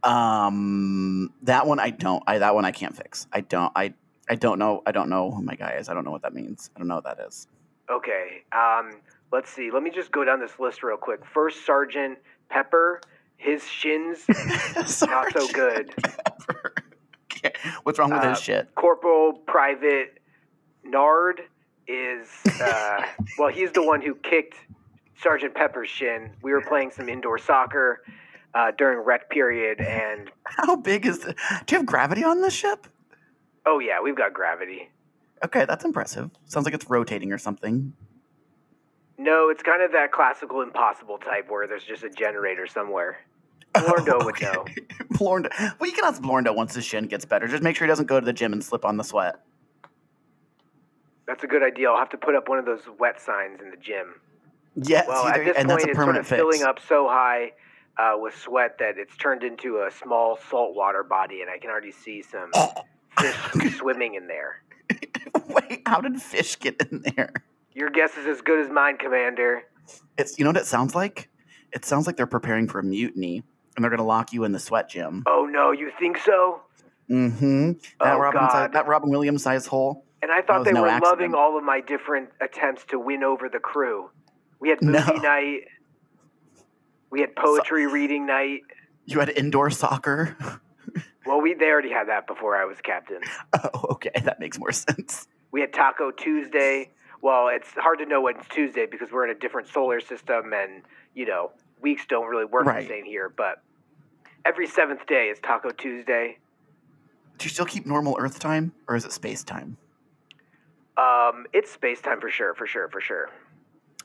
[0.04, 2.23] Um, that one I don't.
[2.28, 3.28] I that one I can't fix.
[3.32, 3.71] I don't.
[3.75, 3.93] I
[4.30, 4.82] I don't know.
[4.86, 5.88] I don't know who my guy is.
[5.89, 6.69] I don't know what that means.
[6.75, 7.47] I don't know what that is.
[7.89, 8.99] Okay, um,
[9.32, 9.71] let's see.
[9.71, 11.25] Let me just go down this list real quick.
[11.25, 13.02] First Sergeant Pepper,
[13.38, 14.25] his shins
[15.02, 15.93] not so good.
[17.84, 18.73] What's wrong with Uh, his shit?
[18.75, 20.19] Corporal Private
[20.84, 21.41] Nard
[21.89, 22.28] is
[22.62, 23.02] uh,
[23.38, 24.56] well, he's the one who kicked
[25.21, 26.32] Sergeant Pepper's shin.
[26.41, 28.04] We were playing some indoor soccer
[28.54, 31.34] uh, during rec period, and How big is the?
[31.65, 32.88] Do you have gravity on this ship?
[33.65, 34.89] oh yeah, we've got gravity.
[35.45, 36.32] Okay, that's impressive.
[36.45, 37.93] Sounds like it's rotating or something.
[39.17, 43.17] No, it's kind of that classical impossible type where there's just a generator somewhere.
[43.75, 44.65] Blorndo would know.
[45.13, 45.49] Blorndo.
[45.80, 47.47] Well, you can ask Blorndo once his shin gets better.
[47.47, 49.36] Just make sure he doesn't go to the gym and slip on the sweat.
[51.30, 51.92] That's a good idea.
[51.92, 54.15] I'll have to put up one of those wet signs in the gym.
[54.76, 56.39] Yes, Well, either- at this and point, that's a it's sort of fix.
[56.39, 57.52] filling up so high
[58.00, 61.92] uh, with sweat that it's turned into a small saltwater body, and I can already
[61.92, 62.52] see some
[63.20, 64.63] fish swimming in there.
[65.50, 67.32] Wait, how did fish get in there?
[67.74, 69.63] Your guess is as good as mine, Commander.
[70.18, 71.30] It's you know what it sounds like.
[71.72, 73.44] It sounds like they're preparing for a mutiny,
[73.76, 75.24] and they're gonna lock you in the sweat gym.
[75.28, 76.62] Oh no, you think so?
[77.10, 77.74] Mm-hmm.
[78.00, 78.74] That Oh, Robin, God.
[78.74, 80.06] that Robin Williams size hole.
[80.21, 81.12] And I thought they no were accident.
[81.21, 84.10] loving all of my different attempts to win over the crew.
[84.60, 84.99] We had No.
[84.99, 85.62] movie night.
[87.10, 88.62] We had poetry reading night.
[89.05, 90.36] You had indoor soccer.
[91.25, 93.21] Well, we they already had that before I was captain.
[93.73, 95.27] oh, okay, that makes more sense.
[95.51, 96.91] We had Taco Tuesday.
[97.21, 100.53] Well, it's hard to know when it's Tuesday because we're in a different solar system,
[100.53, 101.51] and you know
[101.82, 102.82] weeks don't really work Right.
[102.84, 103.29] the same here.
[103.29, 103.62] But
[104.45, 106.38] every seventh day is Taco Tuesday.
[107.38, 109.77] Do you still keep normal Earth time, or is it space time?
[111.00, 113.30] Um, it's space time for sure, for sure, for sure.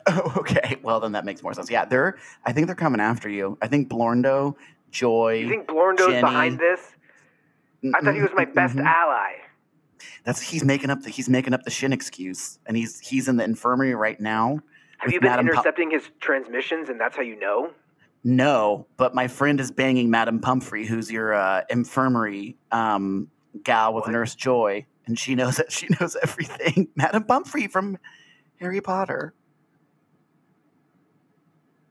[0.06, 0.76] Oh, okay.
[0.82, 1.70] Well, then that makes more sense.
[1.70, 2.18] Yeah, they're.
[2.44, 3.58] I think they're coming after you.
[3.62, 4.54] I think Blorndo,
[4.90, 5.34] Joy.
[5.40, 6.20] You think Blorndo's Jenny.
[6.20, 6.80] behind this?
[7.94, 8.84] I thought he was my best Mhm.
[8.86, 9.32] ally.
[10.24, 13.36] That's he's making up the he's making up the shin excuse, and he's he's in
[13.36, 14.60] the infirmary right now.
[14.98, 17.70] Have you been Madam Pu- intercepting his transmissions, and that's how you know?
[18.22, 23.28] No, but my friend is banging Madam Pomfrey, who's your uh, infirmary um,
[23.62, 24.12] gal with What?
[24.12, 26.88] Nurse Joy, and she knows that She knows everything.
[26.96, 27.98] Madame Pomfrey from
[28.60, 29.34] Harry Potter.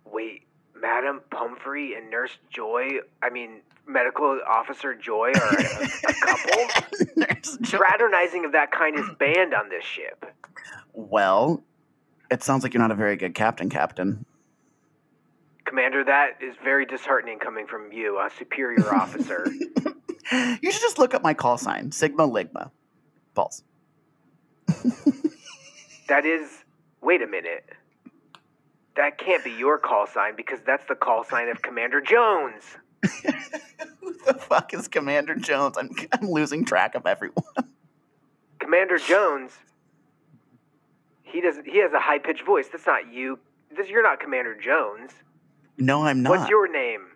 [0.05, 0.43] Wait,
[0.79, 7.05] Madame Pomfrey and Nurse Joy, I mean, Medical Officer Joy are a, a couple?
[7.15, 7.77] Nurse Joy.
[7.77, 10.25] Fraternizing of that kind is banned on this ship.
[10.93, 11.63] Well,
[12.31, 14.25] it sounds like you're not a very good captain, Captain.
[15.65, 19.47] Commander, that is very disheartening coming from you, a superior officer.
[20.61, 22.69] you should just look up my call sign, Sigma Ligma.
[23.33, 23.63] Balls.
[26.07, 26.63] that is.
[27.01, 27.69] Wait a minute.
[28.95, 32.63] That can't be your call sign because that's the call sign of Commander Jones.
[34.01, 35.77] Who the fuck is Commander Jones?
[35.77, 37.43] I'm, I'm losing track of everyone.
[38.59, 39.51] Commander Jones.
[41.23, 41.55] He does.
[41.65, 42.67] He has a high pitched voice.
[42.71, 43.39] That's not you.
[43.75, 45.11] This, you're not Commander Jones.
[45.77, 46.29] No, I'm not.
[46.29, 47.07] What's your name?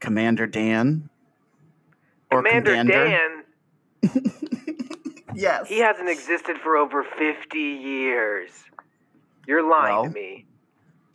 [0.00, 1.10] Commander Dan?
[2.30, 3.44] Or Commander Commander?
[4.02, 4.32] Dan.
[5.40, 5.68] Yes.
[5.68, 8.50] He hasn't existed for over 50 years.
[9.46, 10.46] You're lying Well, to me.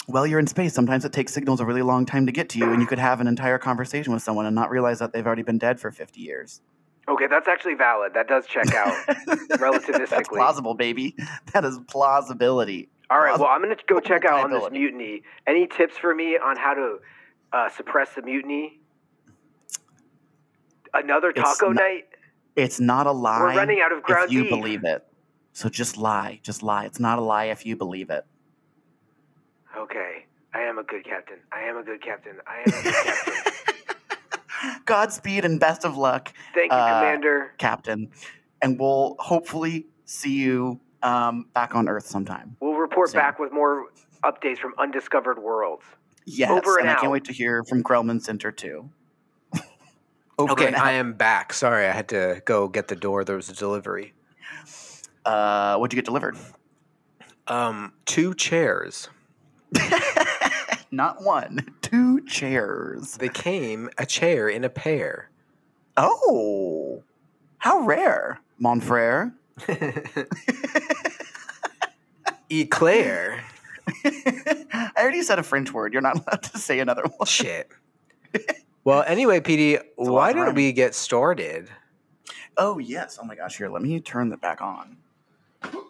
[0.07, 0.73] Well, you're in space.
[0.73, 2.99] Sometimes it takes signals a really long time to get to you, and you could
[2.99, 5.91] have an entire conversation with someone and not realize that they've already been dead for
[5.91, 6.61] 50 years.
[7.07, 8.13] Okay, that's actually valid.
[8.15, 8.95] That does check out.
[9.27, 10.23] That's Relativistically.
[10.37, 11.15] plausible, baby.
[11.53, 12.89] That is plausibility.
[13.11, 15.21] All right, well, I'm going to go check out on this mutiny.
[15.45, 16.97] Any tips for me on how to
[17.53, 18.79] uh, suppress the mutiny?
[20.95, 22.05] Another taco not- night?
[22.55, 23.55] It's not a lie.
[23.55, 24.49] running out of ground if you beef.
[24.51, 25.05] believe it.
[25.53, 26.39] So just lie.
[26.43, 26.85] Just lie.
[26.85, 28.25] It's not a lie if you believe it.
[29.77, 31.37] Okay, I am a good captain.
[31.51, 32.37] I am a good captain.
[32.47, 33.33] I am a good captain.
[34.85, 37.51] Godspeed and best of luck, Thank you, Uh, Commander.
[37.57, 38.09] Captain.
[38.61, 42.55] And we'll hopefully see you um, back on Earth sometime.
[42.61, 43.19] We'll report Sam.
[43.21, 43.87] back with more
[44.23, 45.83] updates from undiscovered worlds.
[46.25, 48.89] Yes, Over and and I can't wait to hear from Krellman Center too.
[50.37, 51.53] Over Okay, I am back.
[51.53, 53.23] Sorry, I had to go get the door.
[53.23, 54.13] There was a delivery.
[55.23, 56.37] Uh, what'd you get delivered?
[57.47, 59.09] Um, two chairs.
[60.91, 63.15] Not one, two chairs.
[63.17, 65.29] They came a chair in a pair.
[65.97, 67.03] Oh,
[67.57, 69.33] how rare, mon frere.
[72.49, 73.43] Eclair.
[74.05, 75.93] I already said a French word.
[75.93, 77.25] You're not allowed to say another one.
[77.25, 77.69] Shit.
[78.85, 81.69] Well, anyway, PD, why don't we get started?
[82.55, 83.17] Oh yes.
[83.19, 83.57] Oh my gosh.
[83.57, 84.97] Here, let me turn that back on.
[85.63, 85.89] Oh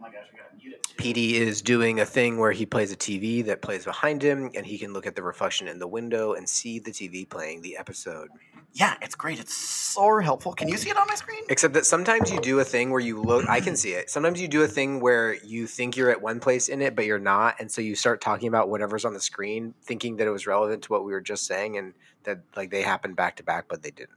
[0.00, 1.44] my gosh, I gotta mute it.
[1.44, 1.46] too.
[1.46, 4.66] PD is doing a thing where he plays a TV that plays behind him, and
[4.66, 7.76] he can look at the reflection in the window and see the TV playing the
[7.76, 8.30] episode.
[8.72, 9.40] Yeah, it's great.
[9.40, 10.52] It's so helpful.
[10.52, 11.42] Can you see it on my screen?
[11.48, 14.10] Except that sometimes you do a thing where you look, I can see it.
[14.10, 17.06] Sometimes you do a thing where you think you're at one place in it, but
[17.06, 17.56] you're not.
[17.60, 20.82] And so you start talking about whatever's on the screen, thinking that it was relevant
[20.84, 23.82] to what we were just saying, and that like they happened back to back, but
[23.82, 24.10] they didn't.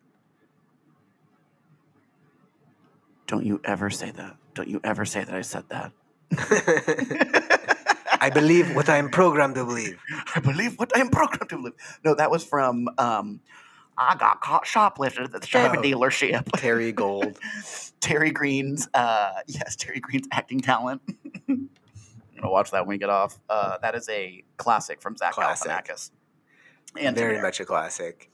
[3.28, 4.38] Don't you ever say that.
[4.56, 5.92] Don't you ever say that I said that.
[8.22, 10.00] I believe what I am programmed to believe.
[10.36, 11.74] I believe what I am programmed to believe.
[12.04, 13.40] No, that was from um
[13.98, 15.82] I got caught shoplifting at the Chevy Oh.
[15.82, 16.46] dealership.
[16.56, 17.38] Terry Gold.
[18.00, 21.02] Terry Green's uh yes, Terry Green's acting talent.
[21.50, 21.70] I'm
[22.36, 23.38] gonna watch that when we get off.
[23.50, 25.70] Uh that is a classic from Zach Classic.
[25.72, 26.12] Galifianakis.
[27.00, 28.30] And Very Tim much a classic.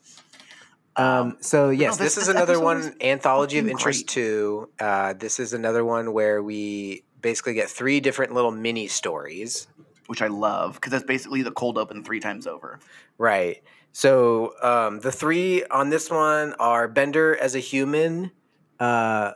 [0.97, 4.13] Um, Um, so yes, this- this, is this another one anthology of interest great.
[4.13, 4.69] too.
[4.79, 9.67] Uh, this is another one where we basically get three different little mini stories.
[10.07, 12.79] which I love because that's basically the cold open three times over.
[13.17, 13.63] Right.
[13.91, 18.29] So um, the three on this one are Bender as a human.
[18.79, 19.31] Uh,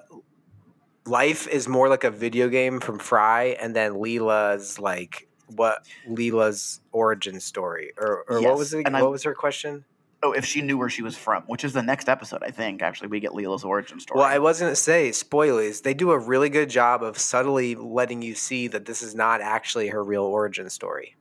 [1.05, 6.81] Life is more like a video game from Fry, and then Leela's like what Leela's
[6.91, 8.85] origin story, or, or what was it?
[8.85, 9.85] and What I- was her question?
[10.21, 12.81] Oh, if she knew where she was from, which is the next episode, I think.
[12.81, 14.19] Actually, we get Leela's origin story.
[14.19, 15.81] Well, I was going to say spoilers.
[15.81, 19.39] They do a really good job of subtly letting you see that this is not
[19.39, 21.15] actually her real origin story.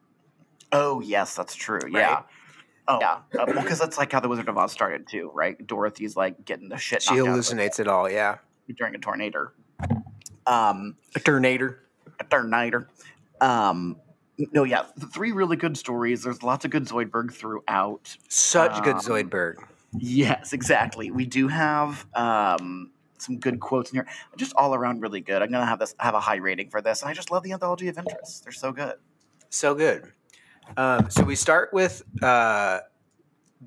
[0.72, 1.80] Oh, yes, that's true.
[1.88, 2.22] Yeah.
[2.88, 3.18] Oh, yeah.
[3.38, 5.64] Uh, well, because that's like how the Wizard of Oz started too, right?
[5.64, 8.10] Dorothy's like getting the shit She knocked out hallucinates it all.
[8.10, 9.52] Yeah, her during a tornado.
[10.46, 11.74] Um, a tornado.
[12.18, 12.86] a tornado.
[13.40, 13.96] Um,
[14.52, 16.22] no, yeah, th- three really good stories.
[16.22, 18.16] There's lots of good Zoidberg throughout.
[18.28, 19.56] Such good Um, Zoidberg.
[19.96, 21.10] Yes, exactly.
[21.10, 24.06] We do have um, some good quotes in here.
[24.36, 25.42] Just all around really good.
[25.42, 27.52] I'm gonna have this have a high rating for this, and I just love the
[27.52, 28.44] anthology of interest.
[28.44, 28.94] They're so good.
[29.50, 30.12] So good.
[30.76, 32.80] Um, so we start with uh,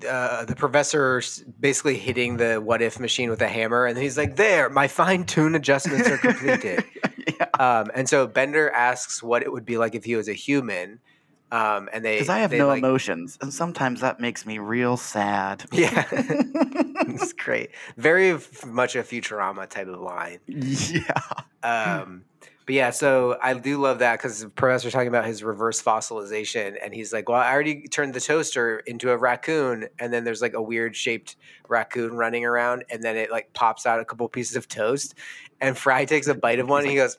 [0.08, 1.20] uh, the professor
[1.58, 5.24] basically hitting the what if machine with a hammer, and he's like, "There, my fine
[5.24, 6.84] tune adjustments are completed."
[7.26, 10.32] yeah, um, and so Bender asks what it would be like if he was a
[10.32, 11.00] human,
[11.50, 14.58] um, and they because I have they, no like- emotions, and sometimes that makes me
[14.58, 15.64] real sad.
[15.72, 17.70] Yeah, it's great.
[17.96, 20.38] Very f- much a Futurama type of line.
[20.46, 21.20] yeah.
[21.62, 22.24] Um,
[22.72, 26.78] but yeah, so I do love that because the professor's talking about his reverse fossilization,
[26.82, 30.40] and he's like, "Well, I already turned the toaster into a raccoon, and then there's
[30.40, 31.36] like a weird shaped
[31.68, 35.14] raccoon running around, and then it like pops out a couple pieces of toast,
[35.60, 37.14] and Fry takes a bite of one, and he goes,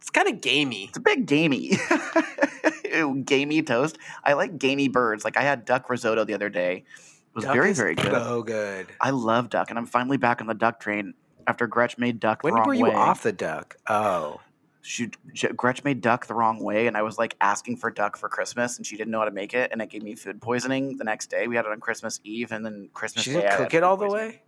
[0.00, 1.78] "It's kind of gamey." It's a bit gamey.
[3.24, 3.98] Gamey toast.
[4.24, 5.22] I like gamey birds.
[5.24, 6.78] Like I had duck risotto the other day.
[6.78, 8.10] It was Duck very, very good.
[8.10, 8.86] So good.
[9.00, 11.14] I love duck, and I'm finally back on the duck train
[11.46, 12.94] after Gretch made duck When were you way.
[12.94, 13.76] off the duck?
[13.86, 14.40] Oh,
[14.86, 15.10] she
[15.56, 18.76] Gretch made duck the wrong way, and I was like asking for duck for Christmas,
[18.76, 21.04] and she didn't know how to make it, and it gave me food poisoning the
[21.04, 21.48] next day.
[21.48, 23.24] We had it on Christmas Eve, and then Christmas.
[23.24, 24.42] she didn't cook it all the way.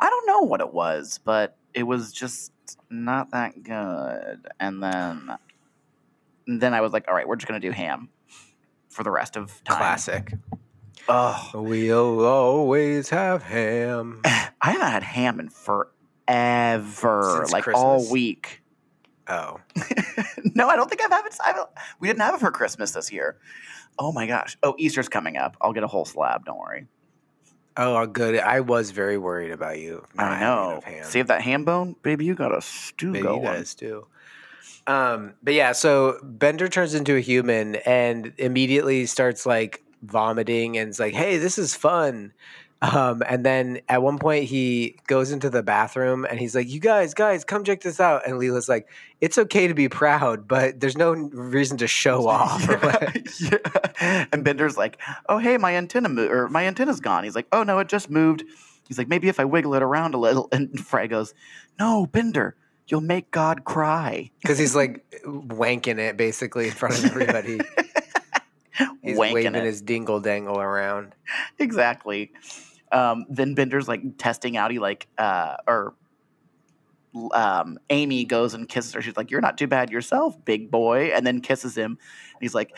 [0.00, 2.52] I don't know what it was, but it was just
[2.90, 4.48] not that good.
[4.58, 5.36] And then,
[6.46, 8.08] and then I was like, all right, we're just gonna do ham
[8.88, 9.78] for the rest of time.
[9.78, 10.34] Classic.
[11.08, 14.20] Oh, We'll always have ham.
[14.24, 18.10] I haven't had ham in forever, Since like all Christmas?
[18.12, 18.62] week.
[19.28, 19.60] Oh,
[20.54, 21.36] no, I don't think I've had it.
[21.44, 21.68] I haven't,
[22.00, 23.36] we didn't have it for Christmas this year.
[23.98, 24.56] Oh my gosh!
[24.62, 25.56] Oh, Easter's coming up.
[25.60, 26.44] I'll get a whole slab.
[26.44, 26.86] Don't worry.
[27.76, 28.38] oh, good.
[28.38, 30.04] I was very worried about you.
[30.16, 30.80] I know.
[30.84, 31.04] ham.
[31.04, 32.24] Save that ham bone, baby.
[32.24, 33.42] You got a stew Maybe going.
[33.42, 34.06] you guys do.
[34.86, 40.88] Um, but yeah, so Bender turns into a human and immediately starts like vomiting and
[40.88, 42.32] it's like, "Hey, this is fun."
[42.80, 46.78] Um, and then at one point he goes into the bathroom and he's like, "You
[46.78, 48.88] guys, guys, come check this out." And Leela's like,
[49.20, 54.26] "It's okay to be proud, but there's no reason to show off." what- yeah.
[54.32, 57.64] And Bender's like, "Oh, hey, my antenna mo- or my antenna's gone." He's like, "Oh
[57.64, 58.44] no, it just moved."
[58.86, 61.34] He's like, "Maybe if I wiggle it around a little." And Fry goes,
[61.80, 62.54] "No, Bender,
[62.86, 67.58] you'll make God cry." Because he's like wanking it basically in front of everybody.
[69.02, 69.64] He's Wanking waving it.
[69.64, 71.14] his dingle dangle around.
[71.58, 72.30] exactly.
[72.92, 74.70] Um, then Bender's like testing out.
[74.70, 75.94] He like uh, or
[77.32, 79.02] um, Amy goes and kisses her.
[79.02, 81.92] She's like, "You're not too bad yourself, big boy," and then kisses him.
[81.92, 82.76] And he's like,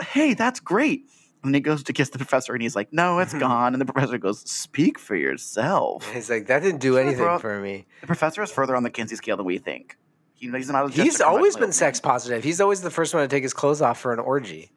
[0.00, 1.08] "Hey, that's great."
[1.44, 3.90] And he goes to kiss the professor, and he's like, "No, it's gone." And the
[3.90, 7.86] professor goes, "Speak for yourself." He's like, that didn't do anything for me.
[8.00, 9.96] The professor is further on the Kinsey scale than we think.
[10.34, 10.92] He, he's not.
[10.92, 12.44] He's always been sex positive.
[12.44, 14.72] He's always the first one to take his clothes off for an orgy.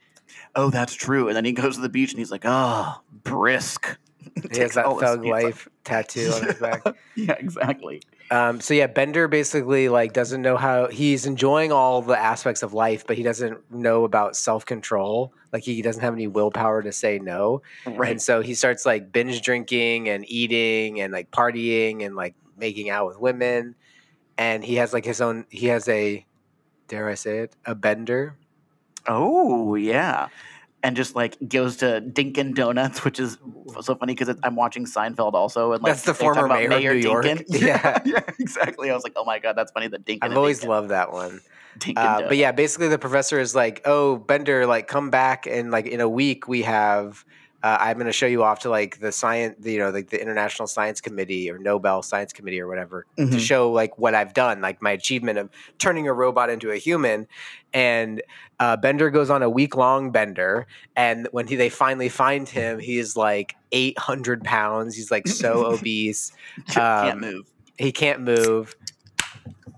[0.56, 1.28] Oh, that's true.
[1.28, 3.98] And then he goes to the beach, and he's like, "Oh, brisk."
[4.52, 6.82] He has that thug life tattoo on his back.
[7.15, 8.02] yeah, exactly.
[8.32, 12.74] Um, so yeah, Bender basically like doesn't know how he's enjoying all the aspects of
[12.74, 15.34] life, but he doesn't know about self control.
[15.52, 18.12] Like he doesn't have any willpower to say no, Right.
[18.12, 22.89] and so he starts like binge drinking and eating and like partying and like making
[22.92, 23.74] out with women,
[24.38, 25.46] and he has like his own.
[25.50, 26.24] He has a,
[26.88, 28.36] dare I say it, a bender.
[29.08, 30.28] Oh yeah,
[30.84, 33.38] and just like goes to Dinkin Donuts, which is
[33.82, 36.98] so funny because I'm watching Seinfeld also, and like That's the former about mayor of
[36.98, 37.26] New York.
[37.26, 37.46] Dinkin.
[37.50, 37.60] Yeah.
[37.60, 38.89] Yeah, yeah, exactly.
[38.89, 39.88] I was like, oh my god, that's funny.
[39.88, 40.20] The Dinkin.
[40.22, 41.42] I've always loved that one.
[41.96, 45.86] Uh, but yeah, basically the professor is like, "Oh, Bender, like come back and like
[45.86, 47.24] in a week we have
[47.62, 50.22] uh, I'm going to show you off to like the science, you know, like the
[50.22, 53.39] International Science Committee or Nobel Science Committee or whatever to Mhm.
[53.39, 57.28] show like what I've done, like my achievement of turning a robot into a human."
[57.74, 58.22] And
[58.60, 62.80] uh, Bender goes on a week long bender, and when he, they finally find him,
[62.80, 64.95] he's like 800 pounds.
[64.95, 66.32] He's like so obese.
[66.69, 67.45] can't um, move.
[67.78, 68.76] He can't move.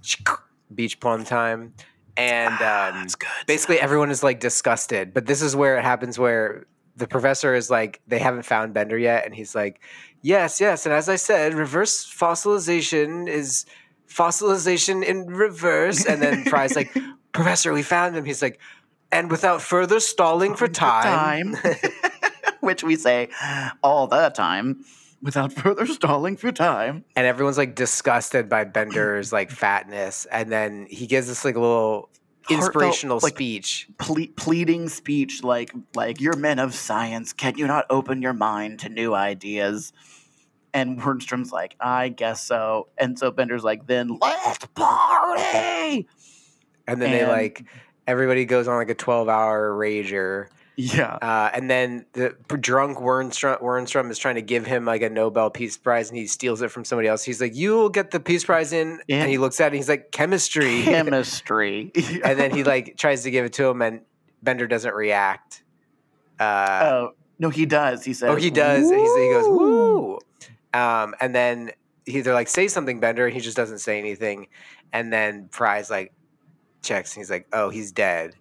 [0.73, 1.73] Beach plum time.
[2.17, 2.59] And um,
[3.01, 3.29] That's good.
[3.47, 5.13] basically everyone is like disgusted.
[5.13, 6.65] But this is where it happens where
[7.01, 9.25] the professor is like, they haven't found Bender yet.
[9.25, 9.81] And he's like,
[10.21, 10.85] yes, yes.
[10.85, 13.65] And as I said, reverse fossilization is
[14.07, 16.05] fossilization in reverse.
[16.05, 16.95] And then Fry's like,
[17.33, 18.23] Professor, we found him.
[18.25, 18.59] He's like,
[19.11, 21.57] and without further stalling for time.
[22.61, 23.29] which we say
[23.83, 24.83] all the time,
[25.21, 27.03] without further stalling for time.
[27.15, 31.59] and everyone's like disgusted by Bender's like fatness, and then he gives us like a
[31.59, 32.09] little
[32.47, 33.87] Heartfelt, inspirational like- speech.
[33.97, 37.33] ple- pleading speech like like you're men of science.
[37.33, 39.93] Can you not open your mind to new ideas?
[40.73, 42.87] And Wernstrom's like I guess so.
[42.97, 46.07] And so Bender's like then let's party!
[46.87, 47.65] And then they like
[48.07, 53.61] everybody goes on like a twelve hour rager, yeah uh, and then the drunk Wernstrom,
[53.61, 56.71] Wernstrom is trying to give him like a Nobel Peace Prize, and he steals it
[56.71, 57.23] from somebody else.
[57.23, 59.17] He's like, "You'll get the Peace Prize in," Yeah.
[59.21, 61.91] and he looks at it, and he's like, "Chemistry." chemistry
[62.23, 64.01] and then he like tries to give it to him, and
[64.41, 65.63] Bender doesn't react.
[66.39, 68.89] Uh, oh no he does he says Oh, he does.
[68.89, 70.19] And he's, he goes, "Woo." woo.
[70.73, 71.71] Um, and then
[72.05, 73.25] he, they're like, say something, Bender.
[73.25, 74.47] And he just doesn't say anything.
[74.93, 76.13] And then Fry's like,
[76.81, 77.13] checks.
[77.13, 78.35] And he's like, oh, he's dead.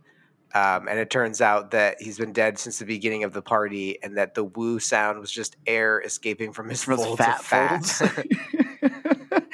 [0.54, 4.02] Um, and it turns out that he's been dead since the beginning of the party
[4.02, 7.86] and that the woo sound was just air escaping from his folds fat of fat.
[7.86, 8.26] folds.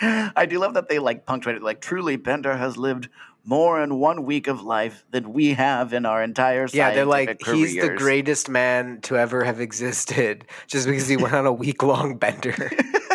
[0.36, 3.08] I do love that they like punctuated like truly Bender has lived
[3.44, 7.28] more in one week of life than we have in our entire yeah, they're like,
[7.28, 11.52] scientific he's the greatest man to ever have existed just because he went on a
[11.52, 12.54] week long bender.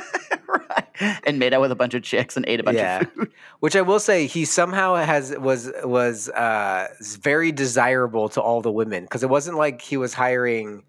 [1.02, 1.20] right.
[1.26, 3.02] and made out with a bunch of chicks and ate a bunch Yeah.
[3.02, 3.32] of food.
[3.60, 6.88] Which I will say, he somehow has was was uh,
[7.20, 10.84] very desirable to all the women because it wasn't like he was hiring.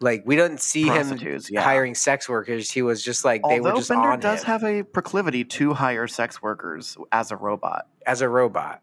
[0.00, 1.62] Like we don't see him yeah.
[1.62, 2.70] hiring sex workers.
[2.70, 4.02] He was just like they Although were just on him.
[4.02, 7.86] Bender on does him have a proclivity to hire sex workers as a robot.
[8.06, 8.82] as a robot.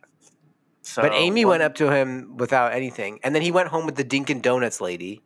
[0.82, 3.86] So but Amy what- went up to him without anything, and then he went home
[3.86, 5.22] with the Dinkin Donuts lady.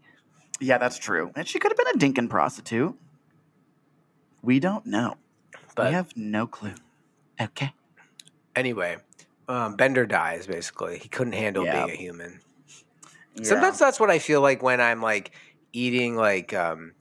[0.59, 1.31] Yeah, that's true.
[1.35, 2.95] And she could have been a Dinkin prostitute.
[4.47, 5.17] We don't know.
[5.75, 6.73] But we have no clue.
[7.39, 7.73] Okay.
[8.55, 8.95] anyway,
[9.49, 10.47] um, Bender dies.
[10.47, 11.85] Basically, he couldn't handle Yeah.
[11.85, 12.39] being a human.
[13.35, 13.43] Yeah.
[13.43, 15.31] Sometimes that's what I feel like when I'm like
[15.73, 16.93] eating like um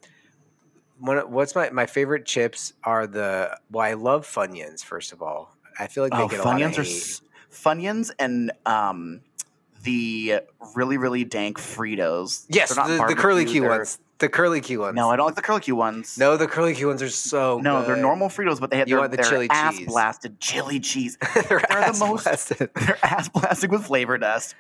[0.99, 5.57] one what's my my favorite chips are the well I love Funyuns first of all.
[5.79, 6.97] I feel like they oh, get a lot Funyuns of are hate.
[6.97, 7.21] s-
[7.53, 9.21] Funyuns and um
[9.85, 10.41] the
[10.75, 12.45] really really dank Fritos.
[12.49, 13.99] yes, not the, the curly barbecue, Q ones.
[14.19, 14.95] The curly Q ones.
[14.97, 16.17] No, I don't like the curly Q ones.
[16.19, 18.95] no, the curly Q ones are so no, they're normal Fritos, but they have You
[18.95, 19.87] their, want the their chili ass cheese.
[19.87, 21.19] blasted chili cheese.
[21.35, 22.25] they're They're ass the most.
[22.25, 22.71] blasted.
[22.75, 24.55] They're ass blasted with flavor dust.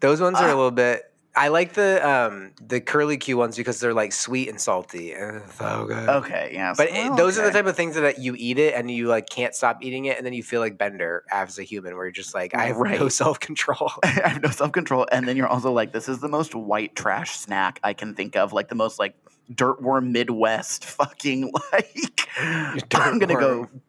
[0.00, 0.54] Those ones are a Ah.
[0.54, 4.58] little bit I like the um the curly Q ones because they're like sweet and
[4.58, 6.08] salty and it's so good.
[6.08, 6.72] Okay, yeah.
[6.74, 9.06] But so- it, those are the type of things that you eat it and you
[9.08, 12.06] like can't stop eating it, and then you feel like Bender as a human, where
[12.06, 13.92] you're just like, I have no self control.
[14.02, 16.96] I have no self control, and then you're also like, this is the most white
[16.96, 19.14] trash snack I can think of, like the most like
[19.52, 22.28] dirtworm Midwest fucking like.
[22.38, 23.64] I'm gonna go.
[23.64, 23.80] Dirtworm.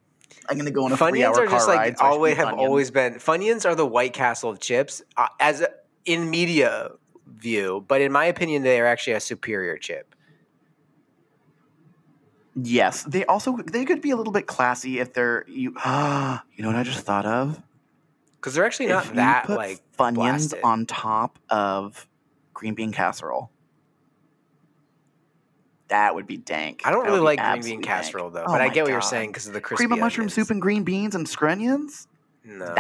[0.49, 2.57] I'm gonna go on a Funyuns three-hour are just like always have Funyuns.
[2.57, 3.13] always been.
[3.15, 5.69] Funyuns are the White Castle of chips, uh, as a,
[6.05, 6.91] in media
[7.35, 10.13] view, but in my opinion, they are actually a superior chip.
[12.59, 15.71] Yes, they also they could be a little bit classy if they're you.
[15.85, 17.61] you know what I just thought of?
[18.35, 20.59] Because they're actually If not you that like Funyuns blasted.
[20.63, 22.07] on top of
[22.53, 23.51] green bean casserole.
[25.89, 26.81] That would be dank.
[26.83, 28.33] I don't That really like green bean casserole dank.
[28.33, 30.23] though, Oh but I get what you're saying because of the crispy Cream of mushroom
[30.23, 30.33] onions.
[30.33, 32.07] soup and green beans and scrunions.
[32.43, 32.73] No.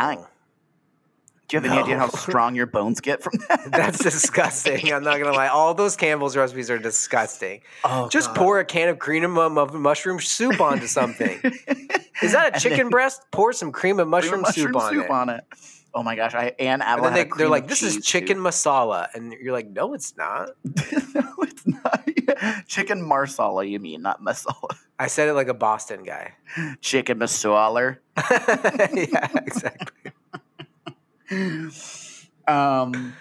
[1.47, 3.67] Do you have any idea how strong your bones get from that?
[3.71, 4.91] That's disgusting.
[4.91, 5.47] I'm not gonna lie.
[5.47, 7.61] All those Campbell's recipes are disgusting.
[7.85, 8.35] oh, Just God.
[8.35, 11.39] pour a can of cream of mu- mu- mushroom soup onto something.
[12.21, 13.21] Is that a chicken then breast?
[13.31, 15.09] Pour some cream of cream of mushroom, soup, on, it.
[15.09, 15.43] on it.
[15.93, 16.35] Oh my gosh!
[16.35, 19.67] I and And then they, they're like, "This is chicken soup." masala," and you're like,
[19.69, 22.07] "No, it's not." no, it's not.
[22.67, 23.63] chicken marsala.
[23.63, 24.75] You mean not masala?
[24.99, 26.33] I said it like a Boston guy.
[26.81, 27.97] Chicken masala.
[28.17, 30.11] yeah, exactly.
[32.47, 33.13] Um,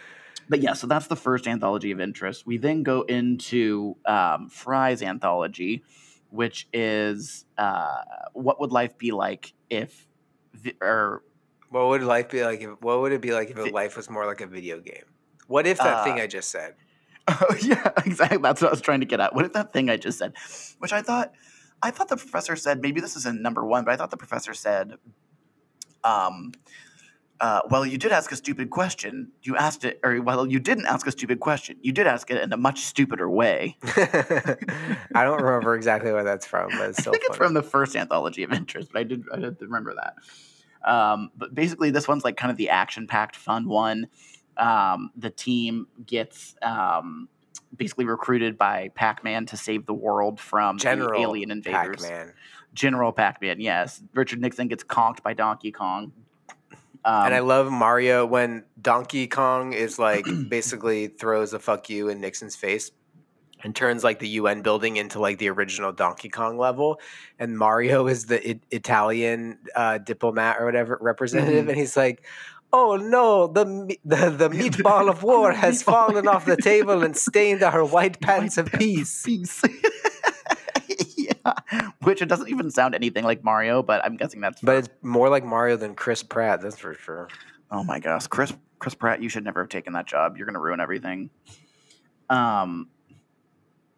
[0.48, 2.46] but yeah, so that's the first anthology of interest.
[2.46, 5.82] We then go into um, Fry's anthology,
[6.30, 8.02] which is uh,
[8.34, 10.06] what would life be like if,
[10.54, 11.24] vi- or
[11.70, 12.60] What would life be like?
[12.60, 15.06] If, what would it be like if Vi- life was more like a video game?
[15.48, 16.74] What if that thing Uh, I just said?
[17.28, 18.38] Oh yeah, exactly.
[18.38, 19.34] That's what I was trying to get at.
[19.34, 20.34] What if that thing I just said,
[20.78, 21.32] which I thought,
[21.82, 24.54] I thought the professor said maybe this isn't number one, but I thought the professor
[24.54, 24.92] said,
[26.04, 26.52] um,
[27.40, 29.30] uh, well, you did ask a stupid question.
[29.42, 31.76] You asked it, or well, you didn't ask a stupid question.
[31.82, 33.76] You did ask it in a much stupider way.
[33.84, 37.94] I don't remember exactly where that's from, but it's I think it's from the first
[37.94, 40.14] anthology of interest, but I did I did remember that.
[40.90, 44.06] Um, but basically, this one's like kind of the action-packed, fun one.
[44.56, 47.28] Um, the team gets um,
[47.76, 52.02] basically recruited by Pac-Man to save the world from General alien invaders.
[52.02, 52.32] Pac-Man.
[52.72, 54.02] General Pac-Man, yes.
[54.14, 56.12] Richard Nixon gets conked by Donkey Kong.
[57.06, 62.08] Um, and I love Mario when Donkey Kong is like basically throws a fuck you
[62.08, 62.90] in Nixon's face
[63.62, 67.00] and turns like the UN building into like the original Donkey Kong level.
[67.38, 71.68] And Mario is the I- Italian uh, diplomat or whatever representative, Mhm.
[71.70, 72.24] and he's like.
[72.72, 73.46] Oh no!
[73.46, 73.64] The
[74.04, 78.58] the, the meatball of war has fallen off the table and stained our white pants
[78.58, 79.22] of White peace.
[79.24, 79.62] Peace.
[82.02, 84.60] which it doesn't even sound anything like Mario, but I'm guessing that's.
[84.60, 87.28] But for- it's more like Mario than Chris Pratt, that's for sure.
[87.70, 90.36] Oh my gosh, Chris Chris Pratt, you should never have taken that job.
[90.36, 91.30] You're gonna ruin everything.
[92.28, 92.88] Um,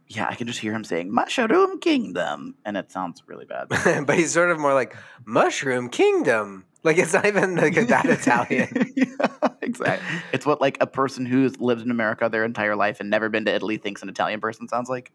[0.08, 3.68] yeah, I can just hear him saying "Mushroom Kingdom," and it sounds really bad.
[4.06, 4.96] but he's sort of more like
[5.26, 6.64] Mushroom Kingdom.
[6.84, 8.92] Like it's not even like that Italian.
[8.96, 10.06] yeah, exactly.
[10.32, 13.44] It's what like a person who's lived in America their entire life and never been
[13.46, 15.12] to Italy thinks an Italian person sounds like.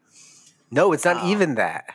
[0.70, 1.30] No, it's not Oh.
[1.30, 1.86] even that.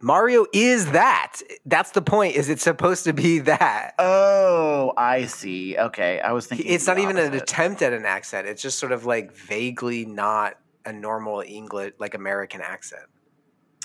[0.00, 1.40] Mario is that.
[1.66, 2.36] That's the point.
[2.36, 3.94] Is it's supposed to be that?
[3.98, 5.76] Oh, I see.
[5.76, 8.46] Okay, I was thinking It's not even an attempt at an accent.
[8.46, 13.04] It's just sort of like vaguely not a normal English, like American accent.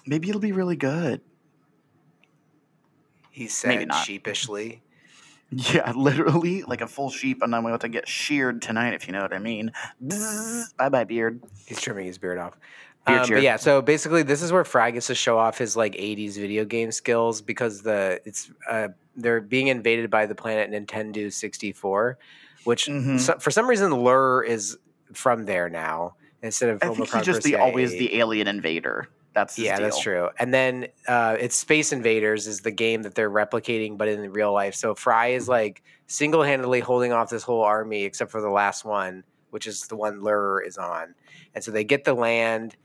[0.06, 1.22] Maybe it'll be really good.
[3.32, 4.84] He said sheepishly.
[5.50, 9.14] Yeah, literally like a full sheep, and I'm about to get sheared tonight, if you
[9.14, 9.72] know what I mean.
[10.00, 11.44] Bye bye, beard.
[11.66, 12.58] He's trimming his beard off.
[13.06, 15.94] Um, but yeah, so basically, this is where Fry gets to show off his like
[15.94, 21.32] '80s video game skills because the it's uh, they're being invaded by the planet Nintendo
[21.32, 22.18] 64,
[22.64, 23.20] which Mhm.
[23.20, 24.78] so, for some reason Lrrr is
[25.14, 29.10] from there now instead of I Homo think he's just the always the alien invader.
[29.34, 30.30] That's yeah, that's true.
[30.40, 34.54] And then uh, it's Space Invaders is the game that they're replicating, but in real
[34.54, 34.76] life.
[34.76, 38.86] So Fry is like single handedly holding off this whole army, except for the last
[38.86, 41.16] one, which is the one Lrrr is on.
[41.56, 42.76] And so they get the land.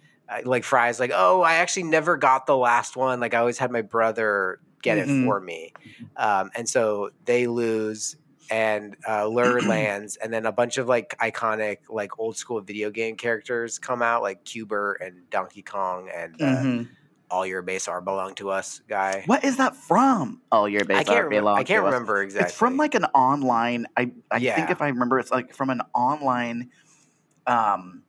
[0.45, 3.20] Like Fry's like, oh, I actually never got the last one.
[3.20, 5.22] Like I always had my brother get Mhm.
[5.22, 5.72] it for me.
[6.16, 8.16] Um, and so they lose.
[8.51, 12.91] And uh, Lrrr lands, and then a bunch of like iconic, like old school video
[12.91, 16.89] game characters come out, like Cuber and Donkey Kong and uh, Mhm.
[17.31, 19.22] all your base are belong to us guy.
[19.26, 20.41] What is that from?
[20.51, 21.93] all your base I can't, are remember, belong I can't to us.
[21.93, 22.49] remember exactly.
[22.49, 23.87] It's from like an online.
[23.99, 26.70] I I think if I remember, it's like from an online,
[27.47, 28.03] um,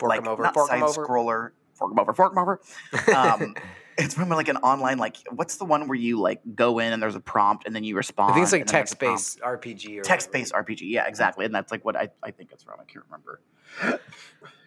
[0.00, 1.06] fork like 'em over, not fork side over.
[1.06, 1.50] scroller.
[1.74, 2.60] Fork 'em over, fork 'em over.
[3.14, 3.54] Um,
[3.98, 7.02] It's from like an online like what's the one where you like go in and
[7.02, 8.30] there's a prompt and then you respond.
[8.30, 9.18] I think it's like and then there's a prompt.
[9.18, 10.80] text based RPG or Text based RPG.
[10.82, 11.44] Yeah, exactly.
[11.44, 12.76] And that's like what I, I think it's from.
[12.80, 13.40] I can't remember.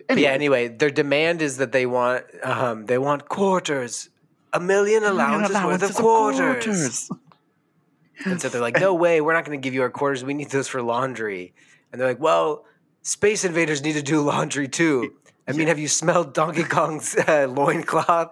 [0.10, 0.32] Yeah.
[0.32, 4.10] Anyway, their demand is that they want um, they want quarters,
[4.52, 7.10] a million allowances, worth of quarters.
[8.26, 10.24] And so they're like, no way, we're not going to give you our quarters.
[10.24, 11.54] We need those for laundry.
[11.92, 12.66] And they're like, well,
[13.02, 15.14] space invaders need to do laundry too.
[15.48, 18.32] I mean, have you smelled Donkey Kong's uh, loincloth?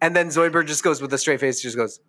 [0.00, 2.00] And then Zoidberg just goes with a straight face, just goes,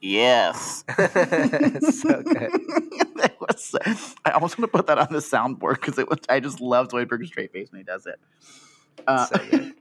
[0.00, 0.84] Yes.
[0.98, 2.50] So good.
[3.40, 3.74] Was-
[4.24, 6.18] I almost want to put that on the soundboard because it was.
[6.28, 8.18] I just love Zoidberg's straight face when he does it.
[9.06, 9.74] Uh, So good.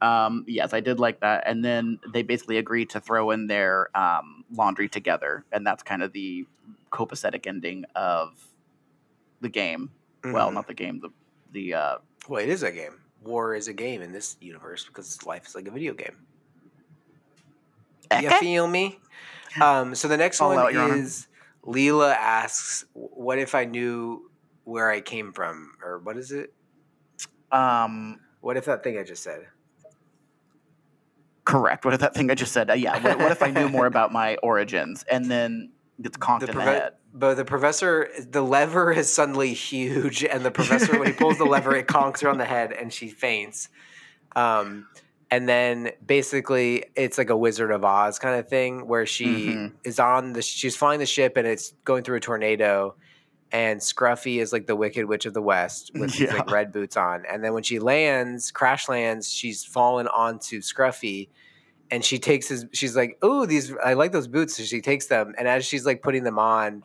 [0.00, 1.44] um, yes, I did like that.
[1.46, 6.02] And then they basically agree to throw in their um, laundry together, and that's kind
[6.02, 6.46] of the
[6.90, 8.30] copacetic ending of
[9.42, 9.90] the game.
[10.24, 10.54] Well, Mhm.
[10.54, 11.00] not the game.
[11.00, 11.10] The
[11.52, 11.98] the uh,
[12.28, 13.01] Well, it is a game.
[13.24, 16.16] War is a game in this universe because life is like a video game.
[18.20, 18.98] You feel me?
[19.60, 20.94] Um, so the next one out, Honor.
[20.96, 21.28] is
[21.64, 24.30] Leela asks, "What if I knew
[24.64, 26.52] where I came from?" Or what is it?
[27.50, 29.46] um, What if that thing I just said?
[31.44, 31.84] correct.
[31.84, 32.70] What if that thing I just said?
[32.70, 32.98] Uh, yeah.
[33.02, 35.04] What, what if I knew more about my origins?
[35.10, 36.92] And then gets conked in the head.
[37.14, 41.44] But the professor, the lever is suddenly huge, and the professor, when he pulls the
[41.44, 43.68] lever, it conks her on the head, and she faints.
[44.34, 44.86] Um,
[45.30, 49.72] and then basically, it's like a Wizard of Oz kind of thing, where she Mhm.
[49.84, 52.94] is on the, she's flying the ship, and it's going through a tornado,
[53.50, 56.96] and Scruffy is like the Wicked Witch of the West with his like red boots
[56.96, 61.28] on, and then when she lands, crash lands, she's fallen onto Scruffy,
[61.92, 65.06] and she takes his she's like oh these i like those boots so she takes
[65.06, 66.82] them and as she's like putting them on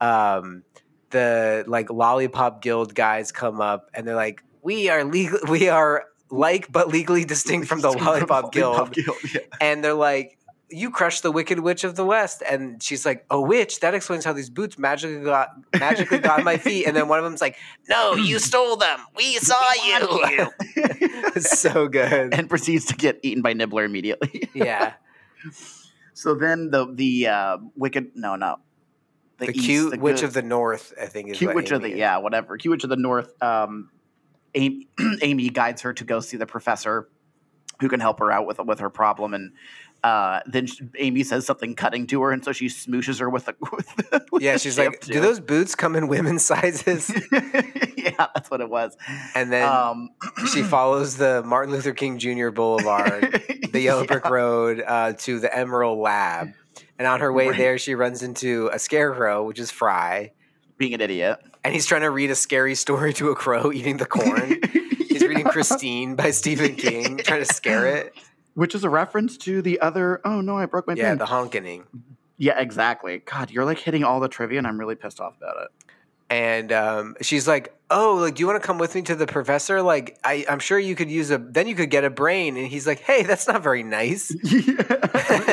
[0.00, 0.64] um
[1.10, 6.04] the like lollipop guild guys come up and they're like we are legal we are
[6.30, 8.94] like but legally distinct from the lollipop guild
[9.32, 9.40] yeah.
[9.60, 10.36] and they're like
[10.70, 12.42] you crushed the wicked witch of the west.
[12.48, 13.80] And she's like a witch?
[13.80, 15.48] That explains how these boots magically got
[15.78, 16.86] magically got on my feet.
[16.86, 17.56] And then one of them's like
[17.88, 19.00] no you stole them.
[19.16, 20.50] We saw you.
[20.76, 22.34] it's so good.
[22.34, 24.48] And proceeds to get eaten by Nibbler immediately.
[24.54, 24.94] yeah.
[26.14, 28.56] So then the the uh, wicked no no.
[29.38, 31.70] The, east, cute the witch good- of the north, I think, is cute what witch
[31.70, 31.96] of the is.
[31.98, 32.56] yeah whatever.
[32.56, 33.40] Cute witch of the north.
[33.40, 33.90] Um,
[34.54, 34.88] Amy,
[35.22, 37.08] Amy guides her to go see the professor,
[37.80, 39.52] who can help her out with with her problem, and
[40.04, 43.48] uh, then she, Amy says something cutting to her, and so she smooshes her with
[43.48, 45.00] a with, with Yeah, she's like.
[45.00, 47.10] "Do those boots come in women's sizes?"
[47.96, 48.96] yeah, that's what it was.
[49.34, 50.10] And then Um,
[50.52, 52.50] she follows the Martin Luther King Jr.
[52.50, 56.52] Boulevard, the Yellow Brick Road, uh, to the Emerald Lab.
[56.98, 57.56] And on her way Right.
[57.58, 60.32] there, she runs into a scarecrow, which is Fry,
[60.78, 61.38] being an idiot.
[61.64, 64.60] and he's trying to read a scary story to a crow eating the corn.
[65.20, 68.14] He's reading Christine by Stephen King, trying to scare it.
[68.54, 70.20] which is a reference to the other.
[70.24, 71.18] Oh no, I broke my Yeah, pen.
[71.18, 71.84] the honkening.
[72.36, 73.18] yeah, exactly.
[73.18, 75.68] God, you're like hitting all the trivia, and I'm really pissed off about it.
[76.30, 79.26] and um, she's like, "Oh, like, do you want to come with me to the
[79.26, 79.80] professor?
[79.80, 81.38] Like, I, I'm sure you could use a.
[81.38, 84.34] Then you could get a brain." And he's like, "Hey, that's not very nice."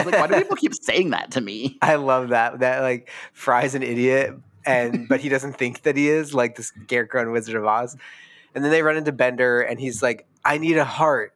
[0.06, 1.78] Like, why do people keep saying that to me?
[1.82, 2.60] I love that.
[2.60, 4.36] That like Fry's an idiot,
[4.66, 7.96] and but he doesn't think that he is like the Scarecrow and Wizard of Oz.
[8.56, 11.34] And then they run into Bender, and he's like, "I need a heart,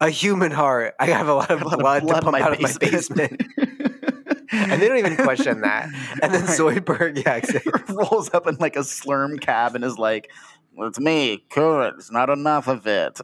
[0.00, 0.94] a human heart.
[0.98, 2.72] I have a lot of A lot of blood, to blood pump out of my
[2.80, 3.40] basement."
[4.52, 5.88] and they don't even question that.
[6.22, 6.58] And then Right.
[6.58, 7.72] Zoidberg, yeah, exactly.
[7.94, 10.30] rolls up in like a slurm cab and is like,
[10.74, 11.94] well, "It's me, Kurt.
[11.94, 13.20] It's not enough of it."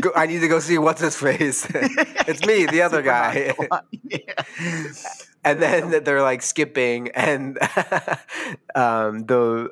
[0.00, 1.66] Go, I need to go see what's his face.
[1.70, 3.54] it's me, the other guy.
[4.04, 4.42] yeah.
[5.44, 7.58] and then they're like skipping, and
[8.74, 9.70] um, the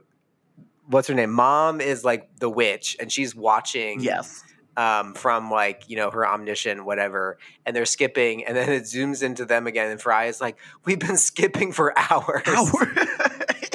[0.86, 1.32] what's her name?
[1.32, 4.00] Mom is like the witch, and she's watching.
[4.00, 4.42] Yes.
[4.76, 9.22] um, from like you know her omniscient whatever, and they're skipping, and then it zooms
[9.22, 12.92] into them again, and Fry is like, "We've been skipping for hours." Hour.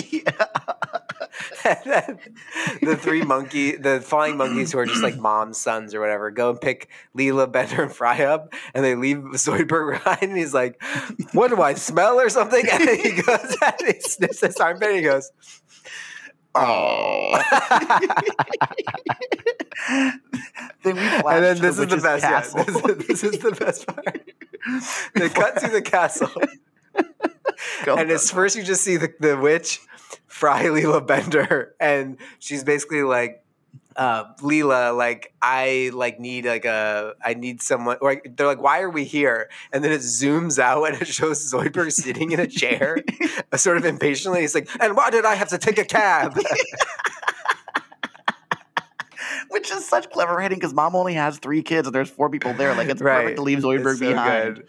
[0.09, 0.31] yeah.
[1.65, 2.19] and then
[2.81, 6.51] the three monkey, the flying monkeys who are just like mom's sons or whatever, go
[6.51, 10.23] and pick Leela, Bender, and Fry up, and they leave Zoidberg behind.
[10.23, 10.81] And he's like,
[11.33, 14.89] "What do I smell or something?" And then he goes and he sniffs his armpit.
[14.89, 15.31] And he goes,
[16.59, 17.41] Oh.
[20.83, 22.23] then we and then this is the best.
[22.23, 24.21] Yeah, this, is, this is the best part.
[25.15, 26.29] They cut to the castle.
[27.85, 29.79] Go and it's first you just see the, the witch
[30.25, 33.43] fry Leela Bender, and she's basically like,
[33.97, 37.97] uh, Leela, like I like need like a I need someone.
[37.99, 39.49] Or they're like, why are we here?
[39.73, 43.03] And then it zooms out and it shows Zoidberg sitting in a chair,
[43.55, 44.41] sort of impatiently.
[44.41, 46.37] He's like, and why did I have to take a cab?
[49.49, 52.53] Which is such clever writing because mom only has three kids and there's four people
[52.53, 52.75] there.
[52.75, 53.21] Like it's Right.
[53.21, 54.55] perfect to leave Zoidberg so behind.
[54.57, 54.67] good.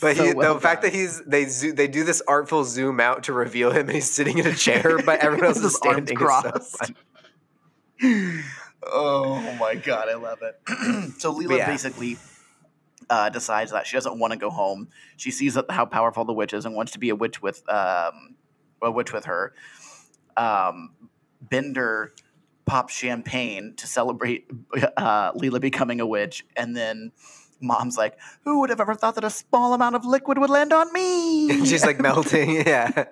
[0.00, 3.00] But So he, well the fact that he's they zo- they do this artful zoom
[3.00, 6.10] out to reveal him and he's sitting in a chair, but everyone else is arms
[6.10, 6.18] standing.
[6.18, 6.92] so crossed.
[8.86, 10.60] Oh my god, I love it.
[11.20, 11.66] so Leela Yeah.
[11.66, 12.18] basically
[13.10, 14.88] uh, decides that she doesn't want to go home.
[15.16, 17.62] She sees that how powerful the witch is and wants to be a witch with
[17.68, 18.36] um,
[18.82, 19.54] a witch with her.
[20.36, 20.94] Um,
[21.40, 22.12] Bender
[22.66, 24.50] pops champagne to celebrate
[24.96, 27.12] uh, Leela becoming a witch, and then
[27.60, 30.72] Mom's like, "Who would have ever thought that a small amount of liquid would land
[30.72, 32.64] on me?" She's like melting.
[32.66, 33.06] Yeah.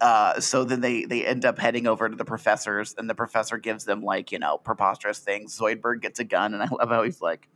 [0.00, 3.58] Uh, so then they they end up heading over to the professors, and the professor
[3.58, 5.58] gives them like you know preposterous things.
[5.58, 7.48] Zoidberg gets a gun, and I love how he's like,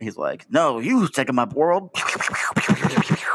[0.00, 1.90] he's like, "No, you take him up, world."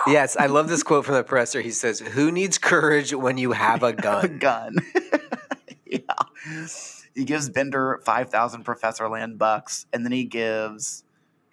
[0.08, 1.60] Yes, I love this quote from the professor.
[1.60, 5.20] He says, "Who needs courage when you have a gun?" a gun?" gun.
[5.86, 6.00] yeah.
[7.14, 11.04] He gives Bender five thousand Professor Land bucks, and then he gives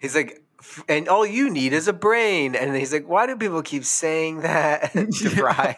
[0.05, 0.43] He's like,
[0.87, 4.41] "And all you need is a brain." And he's like, "Why do people keep saying
[4.41, 5.75] that?" to Fry.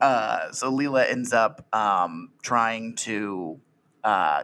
[0.00, 3.60] Uh, so Leela ends up um, trying to
[4.02, 4.42] uh,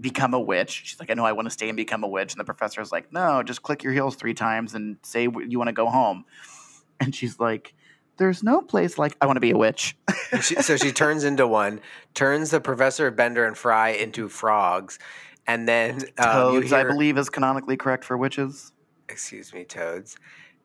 [0.00, 0.82] become a witch.
[0.84, 2.32] She's like, I know I want to stay and become a witch.
[2.32, 5.68] And the professor's like, No, just click your heels three times and say you want
[5.68, 6.24] to go home.
[7.00, 7.74] And she's like,
[8.16, 9.96] There's no place like I want to be a witch.
[10.42, 11.80] She, so she turns into one,
[12.12, 14.98] turns the Professor Bender and Fry into frogs,
[15.46, 18.72] and then um, Toads, I believe, is canonically correct for witches.
[19.08, 20.18] excuse me, toads.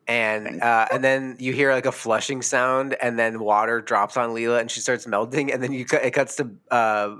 [0.06, 4.30] And uh, and then you hear like a flushing sound, and then water drops on
[4.30, 7.16] Leela, and she starts melting, and then you cut, it cuts to uh,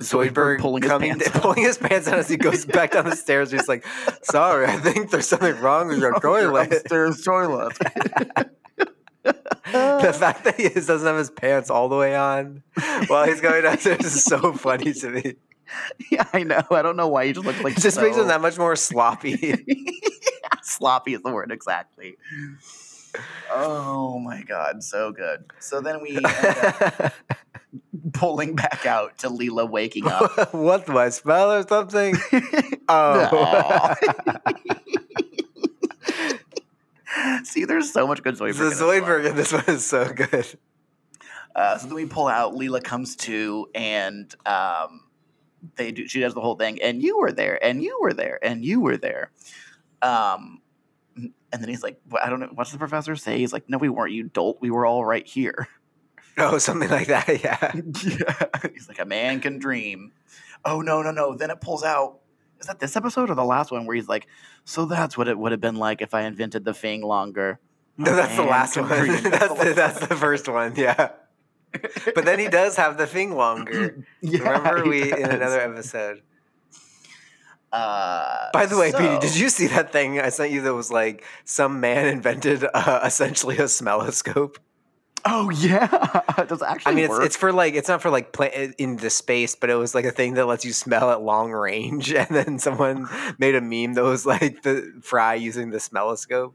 [0.00, 1.42] Zoidberg pulling his pants down.
[1.42, 3.50] pulling his pants down as he goes back down the stairs.
[3.50, 3.86] He's like,
[4.22, 7.76] "Sorry, I think there's something wrong with your toilet." Upstairs toilet.
[9.22, 12.62] the fact that he doesn't have his pants all the way on
[13.06, 15.34] while he's going downstairs is so funny to me.
[16.10, 16.62] yeah, I know.
[16.70, 18.76] I don't know why you just look like It just makes him that much more
[18.76, 19.54] sloppy.
[20.62, 22.16] sloppy is the word exactly.
[23.50, 25.44] Oh my god, so good.
[25.58, 27.12] So then we end up
[28.12, 30.54] pulling back out to Leela waking up.
[30.54, 32.16] what do I smell or something?
[32.88, 33.94] Oh.
[37.44, 38.56] See, there's so much good Zoidberg.
[38.56, 38.80] the this.
[38.80, 40.46] Zoidberg in this one is so good.
[41.54, 42.54] Uh, so then we pull out.
[42.54, 45.02] Leela comes to, and um,
[45.76, 46.08] they do.
[46.08, 48.80] She does the whole thing, and you were there, and you were there, and you
[48.80, 49.30] were there.
[50.02, 50.60] Um,
[51.16, 53.38] and then he's like, "What- "I don't know." What's the professor say?
[53.38, 54.12] He's like, "No, we weren't.
[54.12, 54.58] You dolt.
[54.60, 55.68] We were all right here."
[56.38, 57.28] Oh, something like that.
[57.42, 57.72] Yeah.
[57.74, 58.70] yeah.
[58.72, 60.12] He's like, "A man can dream."
[60.64, 61.34] Oh no, no, no!
[61.34, 62.20] Then it pulls out.
[62.60, 64.26] Is that this episode or the last one where he's like,
[64.64, 67.58] "So that's what it would have been like if I invented the thing longer."
[67.98, 68.88] No, that's the last one.
[68.88, 70.74] that's, the, that's the first one.
[70.76, 71.10] Yeah.
[72.14, 74.04] But then he does have the thing longer.
[74.20, 76.22] Yeah, Remember we in another episode.
[77.72, 80.90] Uh, By the way, Petey, did you see that thing I sent you that was
[80.90, 84.56] like some man invented uh, essentially a smelloscope?
[85.24, 85.86] Oh yeah,
[86.48, 87.24] does actually I mean, it's, work?
[87.24, 90.04] it's for like it's not for like play, in the space, but it was like
[90.04, 92.12] a thing that lets you smell at long range.
[92.20, 93.08] And then someone
[93.38, 96.52] made a meme that was like the fry using the smelloscope.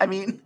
[0.00, 0.42] I mean,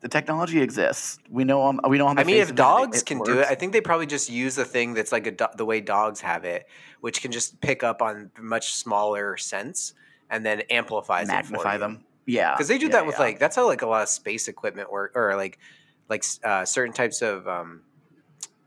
[0.00, 1.18] the technology exists.
[1.28, 2.16] We know on we know on.
[2.16, 3.46] The I mean, if dogs it can do it.
[3.48, 6.20] I think they probably just use a thing that's like a do- the way dogs
[6.20, 6.66] have it,
[7.00, 9.94] which can just pick up on much smaller scents
[10.30, 12.04] and then amplifies magnify them.
[12.26, 13.22] Yeah, because they do yeah, that with yeah.
[13.24, 15.58] like that's how like a lot of space equipment work or like
[16.08, 17.82] like uh, certain types of um,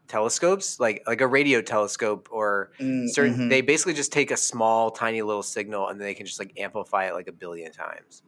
[0.08, 3.36] telescopes, like like a radio telescope or Mm, certain.
[3.38, 3.50] mhm.
[3.50, 6.54] They basically just take a small, tiny little signal and then they can just like
[6.58, 8.24] amplify it like a billion times.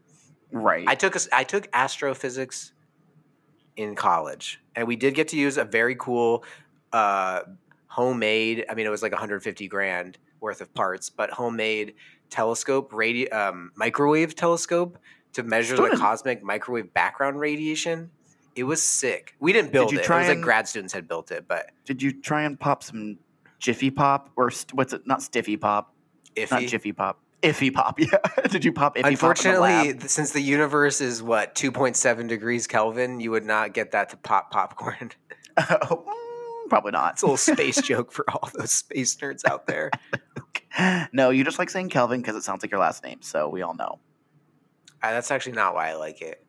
[0.51, 0.85] right.
[0.87, 2.71] I took a I took astrophysics
[3.75, 6.43] in college, and we did get to use a very cool
[6.91, 7.41] uh,
[7.87, 8.65] homemade.
[8.69, 11.95] I mean, it was like 150 grand worth of parts, but homemade
[12.29, 14.97] telescope, radio, um, microwave telescope
[15.33, 18.09] to measure the cosmic microwave background radiation.
[18.55, 19.35] It was sick.
[19.39, 20.05] We didn't build you it.
[20.05, 23.17] It was like grad students had built it, but Did you try and pop some
[23.59, 25.07] Jiffy Pop or st- what's it?
[25.07, 25.93] Not Stiffy Pop.
[26.51, 26.63] Not.
[26.63, 27.22] Jiffy Pop.
[27.43, 27.99] Iffy Pop.
[28.03, 28.17] Yeah.
[28.49, 29.11] Did you pop Iffy Pop?
[29.11, 30.03] Unfortunately, lab?
[30.03, 34.49] since the universe is what 2.7 degrees Kelvin, you would not get that to pop
[34.51, 35.11] popcorn.
[35.57, 36.05] Oh,
[36.69, 37.13] probably not.
[37.13, 39.91] It's a little space joke for all those space nerds out there.
[41.11, 43.61] no, you just like saying Kelvin because it sounds like your last name, so we
[43.61, 43.99] all know.
[45.03, 46.43] Uh, that's actually not why I like it.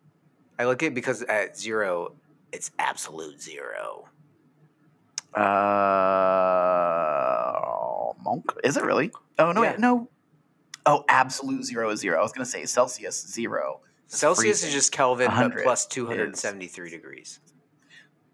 [0.58, 2.14] I like it because at zero,
[2.52, 4.06] it's absolute zero.
[5.34, 5.42] Uh,
[8.22, 8.44] monk?
[8.62, 9.10] Is it really?
[9.38, 9.72] Oh no, Yeah.
[9.72, 10.08] wait, no.
[10.86, 12.18] Oh, absolute zero is zero.
[12.18, 13.80] I was gonna say Celsius zero.
[14.10, 14.68] is Celsius freezing.
[14.68, 17.40] is just Kelvin, but 100 plus 273 degrees.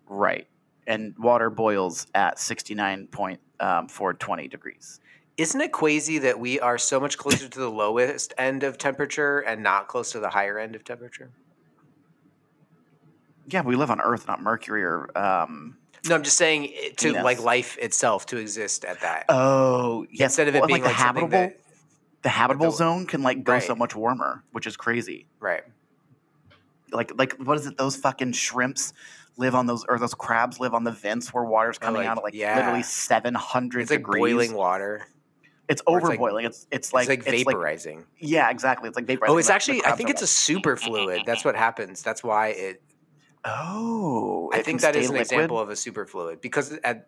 [0.09, 0.49] Right.
[0.87, 5.01] and water boils at 69.420 degrees.
[5.37, 9.39] Isn't it crazy that we are so much closer to the lowest end of temperature
[9.39, 11.31] and not close to the higher end of temperature?
[13.47, 15.11] Yeah, we live on Earth, not Mercury or.
[15.17, 15.77] Um,
[16.09, 17.25] No, I'm just saying to Venus.
[17.25, 19.25] like life itself to exist at that.
[19.29, 20.33] oh, yes.
[20.33, 21.59] Instead of it well, being like like, habitable, that,
[22.23, 25.27] the habitable the- zone can like go so much warmer, which is crazy.
[25.41, 25.63] right.
[26.93, 27.77] Like, like what is it?
[27.79, 28.93] Those fucking shrimps
[29.37, 32.09] live on those, or those crabs live on the vents where water's Oh, coming like,
[32.09, 32.57] out at like yeah.
[32.57, 34.21] literally 700 It's like degrees.
[34.21, 35.07] boiling water.
[35.69, 36.47] It's or it's like- overboiling.
[36.47, 38.03] it's it's like it's like vaporizing.
[38.19, 38.89] yeah, exactly.
[38.89, 39.29] It's like vaporizing.
[39.29, 39.85] oh, it's The- the actually.
[39.85, 41.23] I think it's a like, super fluid.
[41.27, 42.03] That's what happens.
[42.03, 42.83] That's why it.
[43.45, 45.21] Oh, I think that is an liquid?
[45.33, 47.07] example of a superfluid because at,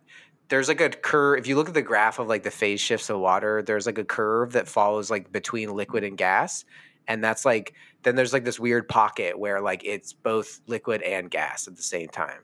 [0.52, 1.38] there's like a curve.
[1.38, 3.96] If you look at the graph of like the phase shifts of water, there's like
[3.96, 6.66] a curve that follows like between liquid and gas,
[7.08, 7.72] and that's like
[8.02, 11.82] then there's like this weird pocket where like it's both liquid and gas at the
[11.82, 12.40] same time.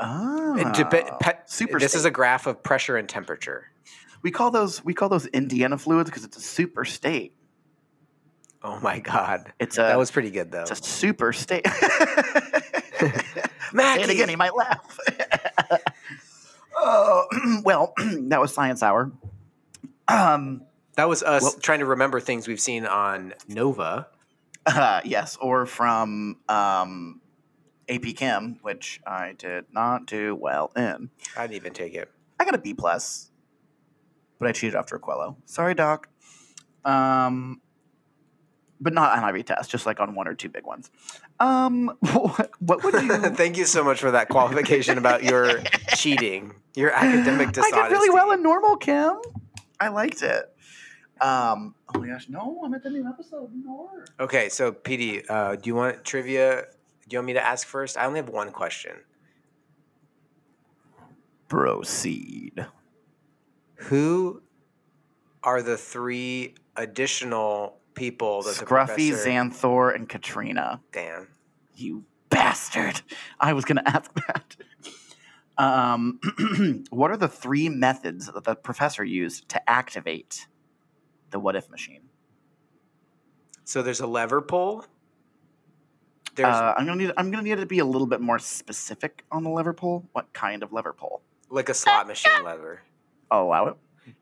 [0.00, 1.78] Oh, It depe- ah, pe- super.
[1.78, 3.70] this is a graph of pressure and temperature.
[4.22, 7.32] we call those we call those Indiana fluids because it's a super state.
[8.64, 10.62] Oh my god, It's a that was pretty good though.
[10.62, 11.64] it's a super state.
[13.70, 14.98] It again, he might laugh.
[16.78, 17.26] oh,
[17.64, 17.92] well,
[18.28, 19.12] that was Science Hour.
[20.08, 20.62] Um,
[20.96, 24.08] That was us Well- trying to remember things we've seen on Nova.
[24.66, 27.20] uh, yes, or from um,
[27.88, 31.10] AP Chem, which I did not do well in.
[31.36, 32.10] I didn't even take it.
[32.40, 33.30] I got a B plus,
[34.38, 35.36] but I cheated after a Quello.
[35.46, 36.08] Sorry, Doc.
[36.84, 37.60] Um,
[38.80, 40.90] but not on IB test, just like on one or two big ones.
[41.40, 43.08] Um, what, what would you?
[43.34, 45.62] Thank you so much for that qualification about your
[45.96, 47.76] cheating, your academic dishonesty.
[47.78, 49.20] I did really well in normal, Chem.
[49.80, 50.54] I liked it.
[51.20, 53.50] Um, oh my gosh, no, I'm at the new episode.
[53.64, 54.04] More.
[54.20, 56.66] Okay, so PD, uh, do you want trivia?
[57.08, 57.98] Do you want me to ask first?
[57.98, 58.92] I only have one question.
[61.48, 62.66] Proceed.
[63.76, 64.42] Who
[65.42, 69.28] are the three additional people that the Scruffy, professor?
[69.28, 70.80] Xanthor, and Katrina.
[70.92, 71.28] Damn.
[71.74, 73.00] You bastard.
[73.40, 74.56] I was going to ask that.
[75.58, 76.20] Um,
[76.90, 80.46] what are the three methods that the professor used to activate
[81.30, 82.02] the what if machine?
[83.64, 84.86] So there's a lever pull.
[86.36, 87.12] There's Uh, I'm gonna need.
[87.16, 90.08] I'm gonna need it to be a little bit more specific on the lever pull.
[90.12, 91.22] What kind of lever pull?
[91.50, 92.82] like a slot machine lever.
[93.30, 93.76] I'll allow it.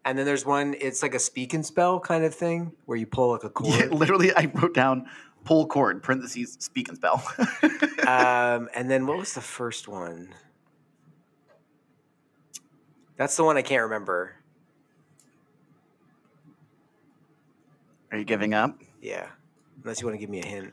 [0.05, 3.07] And then there's one, it's like a speak and spell kind of thing where you
[3.07, 3.79] pull like a cord.
[3.79, 5.07] Yeah, literally, I wrote down
[5.45, 7.23] pull cord parentheses speak and spell.
[8.07, 10.35] um, and then what was the first one?
[13.17, 14.35] That's the one I can't remember.
[18.13, 18.79] Are you giving up?
[19.01, 19.29] Yeah.
[19.83, 20.73] Unless you want to give me a hint.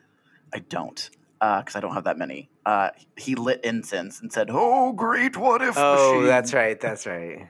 [0.53, 2.49] I don't, because I don't have that many.
[2.65, 6.79] Uh, he lit incense and said, "Oh, great what if Oh, machine." that's right.
[6.79, 7.49] That's right.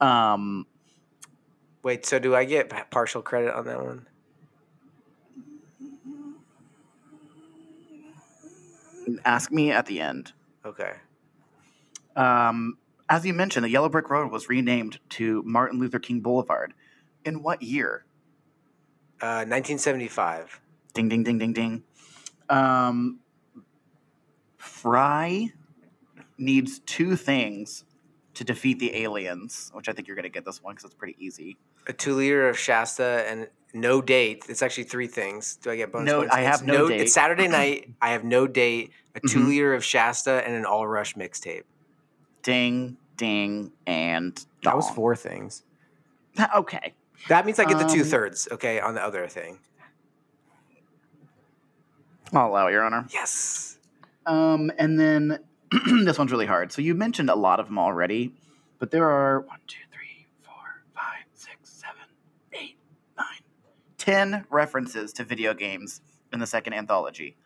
[0.00, 0.66] Um,
[1.82, 4.06] Wait, so do I get partial credit on that one?
[9.24, 10.32] ask me at the end.
[10.64, 10.92] Okay.
[12.16, 12.76] Um,
[13.10, 16.72] as you mentioned, the Yellow Brick Road was renamed to Martin Luther King Boulevard.
[17.24, 18.04] In what year?
[19.20, 20.60] Uh, 1975.
[20.94, 21.82] Ding, ding, ding, ding, ding.
[22.48, 23.18] Um,
[24.56, 25.52] Fry
[26.38, 27.84] needs two things
[28.34, 30.94] to defeat the aliens, which I think you're going to get this one because it's
[30.94, 31.58] pretty easy.
[31.88, 34.44] A two liter of Shasta and no date.
[34.48, 35.56] It's actually three things.
[35.56, 36.12] Do I get bonus points?
[36.12, 36.34] No, points?
[36.34, 37.00] I have It's no date.
[37.02, 37.90] It's Saturday night.
[38.00, 38.92] I have no date.
[39.14, 39.46] A 2 Mhm.
[39.48, 41.64] liter of Shasta and an All Rush mixtape.
[42.42, 45.62] Ding, ding, and That was four things.
[46.56, 46.94] Okay.
[47.28, 48.48] That means I get the Um, two thirds.
[48.50, 49.58] Okay, on the other thing.
[52.32, 53.04] I'll allow it, Your Honor.
[53.10, 53.78] Yes.
[54.24, 55.40] Um, and then
[56.04, 56.72] this one's really hard.
[56.72, 58.32] So you mentioned a lot of them already,
[58.78, 62.06] but there are one, two, three, four, five, six, seven,
[62.54, 62.76] eight,
[63.18, 63.26] nine,
[63.98, 66.00] ten references to video games
[66.32, 67.36] in the second anthology.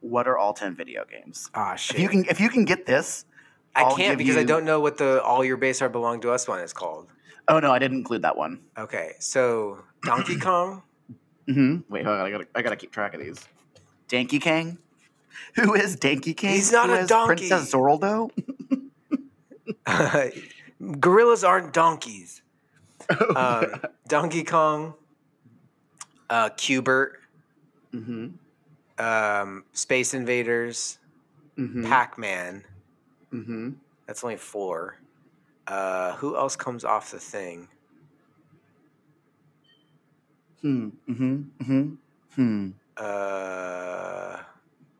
[0.00, 1.50] What are all ten video games?
[1.54, 1.96] Ah, shit.
[1.96, 3.24] If you can, if you can get this,
[3.74, 5.88] I I'll can't give because I you- don't know what the All Your Base Are
[5.88, 7.08] Belong to Us one is called.
[7.48, 8.60] Oh no, I didn't include that one.
[8.78, 10.82] Okay, so Donkey Kong.
[11.46, 13.44] hmm Wait, hold on, I gotta, I gotta keep track of these.
[14.08, 14.78] Danky Kang.
[15.56, 16.54] Who is Danky Kang?
[16.54, 17.48] He's not Who a is donkey.
[17.48, 18.30] Princess Zorldo.
[21.00, 22.42] Gorillas aren't donkeys.
[23.34, 24.94] Um, Donkey Kong,
[26.28, 27.18] uh, Q*bert,
[27.92, 28.28] mm-hmm.
[29.04, 30.98] um, Space Invaders,
[31.58, 31.84] Mm-hmm.
[31.84, 32.64] Pac Man.
[33.32, 33.70] Mm-hmm.
[34.06, 34.98] That's only four.
[35.66, 37.68] Uh, who else comes off the thing?
[40.62, 40.88] Hmm.
[41.08, 41.42] Mm-hmm.
[41.62, 41.94] Mm-hmm.
[42.34, 42.70] Hmm.
[42.96, 44.38] Uh,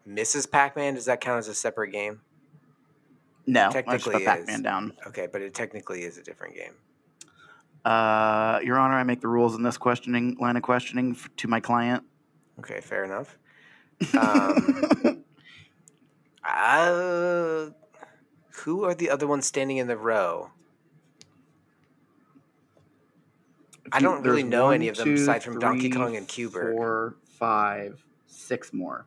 [0.09, 0.51] Mrs.
[0.51, 0.95] Pac Man.
[0.95, 2.21] Does that count as a separate game?
[3.47, 4.25] No, I Technically put.
[4.25, 4.93] Pac-Man down.
[5.09, 6.75] Okay, but it technically is a different game.
[7.85, 11.49] Uh, Your Honor, I make the rules in this questioning line of questioning f- to
[11.49, 12.05] my client.
[12.59, 13.39] Okay, fair enough.
[14.17, 15.25] Um,
[16.45, 17.71] uh,
[18.51, 20.51] who are the other ones standing in the row?
[23.93, 26.73] I don't really know one, any of them two, aside from Donkey Kong and Cuber.
[26.73, 29.07] Four, five, six more.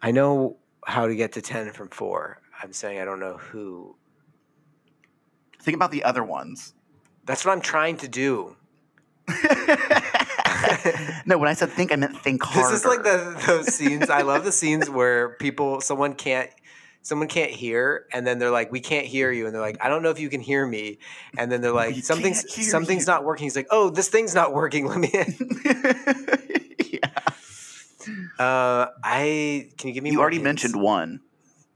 [0.00, 2.40] I know how to get to 10 from 4.
[2.62, 3.96] I'm saying I don't know who.
[5.60, 6.74] Think about the other ones.
[7.24, 8.56] That's what I'm trying to do.
[11.26, 12.70] no, when I said think, I meant think harder.
[12.70, 14.10] This is like the those scenes.
[14.10, 16.50] I love the scenes where people someone can't
[17.02, 19.88] someone can't hear and then they're like we can't hear you and they're like I
[19.88, 20.98] don't know if you can hear me
[21.36, 23.44] and then they're like something's something's you." not working.
[23.44, 24.86] He's like, "Oh, this thing's not working.
[24.86, 25.34] Let me in."
[26.90, 27.08] yeah.
[28.38, 30.44] Uh I can you give me You already hints?
[30.64, 31.20] mentioned one,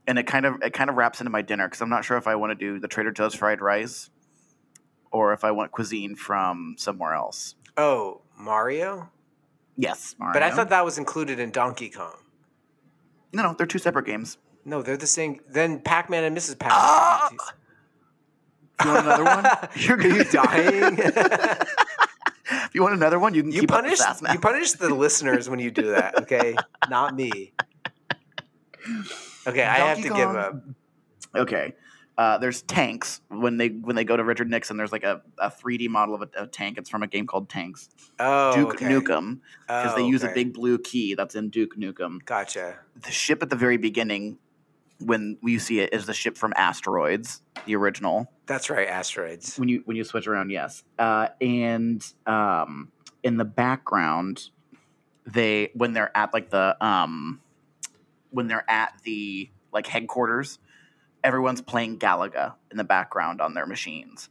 [0.07, 2.17] and it kind of it kind of wraps into my dinner because I'm not sure
[2.17, 4.09] if I want to do the Trader Joe's fried rice,
[5.11, 7.55] or if I want cuisine from somewhere else.
[7.77, 9.09] Oh, Mario?
[9.77, 10.33] Yes, Mario.
[10.33, 12.15] But I thought that was included in Donkey Kong.
[13.31, 14.37] no, no, they're two separate games.
[14.67, 15.39] No, they're the same.
[15.49, 16.59] Then Pac-Man and Mrs.
[16.59, 16.77] Pac-Man.
[16.77, 17.29] Ah!
[18.83, 19.45] You want another one?
[19.75, 20.97] You're Are you dying?
[22.51, 24.93] if you want another one, you can you keep punish up the you punish the
[24.93, 26.53] listeners when you do that, okay?
[26.89, 27.53] Not me.
[29.47, 30.61] Okay, I have to give up.
[31.33, 31.73] Okay.
[32.17, 34.75] Uh, there's tanks when they when they go to Richard Nixon.
[34.75, 36.77] There's like a, a 3D model of a, a tank.
[36.77, 37.89] It's from a game called Tanks.
[38.19, 38.85] Oh, Duke okay.
[38.85, 42.25] Nukem because they Oh, use a big blue key that's in Duke Nukem.
[42.25, 42.79] Gotcha.
[43.01, 44.39] The ship at the very beginning,
[44.99, 48.31] when you see it, is the ship from Asteroids, the original.
[48.45, 49.57] That's right, asteroids.
[49.57, 50.83] When you when you switch around, yes.
[50.97, 52.91] Uh, and um,
[53.23, 54.49] in the background,
[55.25, 57.41] they when they're at like the um,
[58.31, 60.59] when they're at the like headquarters,
[61.23, 64.29] everyone's playing Galaga in the background on their machines.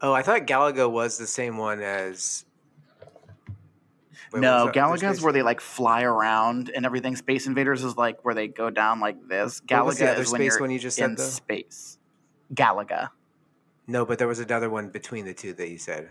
[0.00, 2.45] Oh, I thought Galaga was the same one as.
[4.36, 5.08] Wait, no, what was that?
[5.08, 7.16] Galaga is where they like fly around and everything.
[7.16, 9.60] Space Invaders is like where they go down like this.
[9.68, 11.28] What was the Galaga is when space you're one you just in said, though?
[11.30, 11.98] space.
[12.54, 13.10] Galaga.
[13.86, 16.08] No, but there was another one between the two that you said.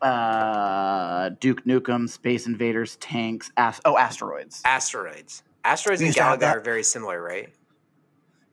[0.00, 3.50] Uh, Duke Nukem, Space Invaders, tanks.
[3.56, 4.62] Ast- oh, asteroids.
[4.64, 5.42] Asteroids.
[5.64, 7.48] Asteroids and used to have Galaga are very similar, right?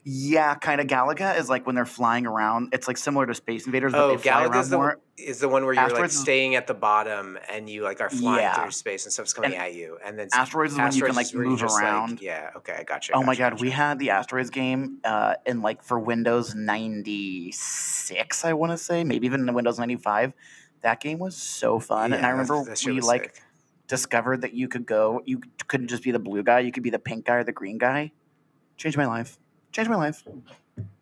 [0.06, 0.86] Yeah, kind of.
[0.86, 2.74] Galaga is like when they're flying around.
[2.74, 5.00] It's like similar to Space Invaders, but Oh, they fly Galaga around is the, more.
[5.16, 8.02] is the one where you're like Asteroids is- staying at the bottom and you like
[8.02, 8.54] are flying Yeah.
[8.60, 9.96] through space and stuff's coming And at you.
[10.04, 12.20] And then Asteroids is when you can like move just, like- around.
[12.20, 13.14] yeah, okay, I got you.
[13.16, 18.44] Oh my gotcha, god, we had the Asteroids game uh, in like for Windows 96,
[18.44, 20.32] I want to say, maybe even in Windows 95.
[20.82, 23.42] That game was so fun, and I remember we like sick.
[23.88, 25.22] discovered that you could go.
[25.24, 27.52] You couldn't just be the blue guy; you could be the pink guy or the
[27.52, 28.12] green guy.
[28.76, 29.38] Changed my life.
[29.74, 30.22] Changed my life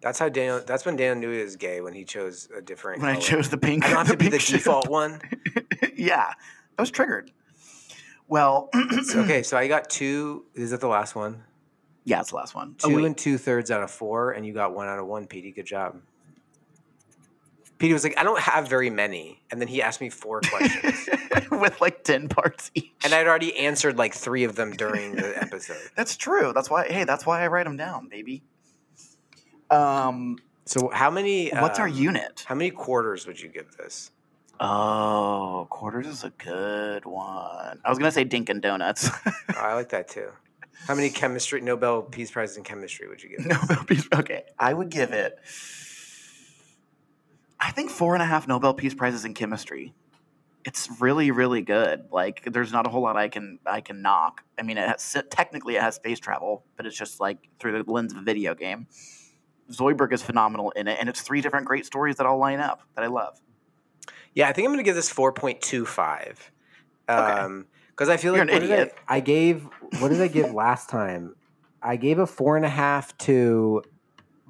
[0.00, 0.60] That's how Daniel.
[0.66, 3.02] That's when Daniel knew he was gay when he chose a different.
[3.02, 3.84] when I chose the pink.
[3.84, 5.20] I don't have to be the default one.
[5.96, 6.32] yeah,
[6.78, 7.30] I was triggered.
[8.28, 8.70] Well,
[9.14, 10.44] okay, so I got two.
[10.54, 11.44] Is that the last one?
[12.04, 12.74] yeah, it's the last one.
[12.78, 15.26] Two Oh, and two thirds out of four, and you got one out of one,
[15.26, 15.52] Petey.
[15.52, 16.00] Good job.
[17.78, 19.40] Petey was like, I don't have very many.
[19.50, 21.08] And then he asked me four questions.
[21.50, 22.90] with like ten parts each.
[23.04, 25.76] and I'd already answered like three of them during the episode.
[25.96, 26.52] That's true.
[26.54, 26.86] That's why.
[26.88, 28.42] Hey, that's why I write them down, baby.
[29.72, 32.44] Um, So how many what's our um, unit?
[32.46, 34.10] How many quarters would you give this?
[34.60, 37.80] Oh, quarters is a good one.
[37.84, 39.10] I was gonna say Dinkin' Donuts.
[39.26, 40.28] Oh, I like that too.
[40.86, 43.46] How many chemistry Nobel Peace Prizes in chemistry would you give?
[43.46, 44.08] Nobel Peace.
[44.14, 45.38] Okay, I would give it.
[47.60, 49.94] I think four and a half Nobel Peace Prizes in chemistry.
[50.64, 52.04] It's really, really good.
[52.12, 54.42] Like, there's not a whole lot I can I can knock.
[54.58, 57.90] I mean, it has, technically it has space travel, but it's just like through the
[57.90, 58.86] lens of a video game.
[59.70, 62.82] Zoidberg is phenomenal in it, and it's three different great stories that all line up
[62.94, 63.40] that I love.
[64.34, 66.36] Yeah, I think I'm going to give this 4.25.
[67.08, 68.94] Um, because I feel You're like an did I- idiot.
[69.08, 69.68] I, gave
[70.00, 71.36] what did I give last time?
[71.82, 73.82] I gave a four and a half to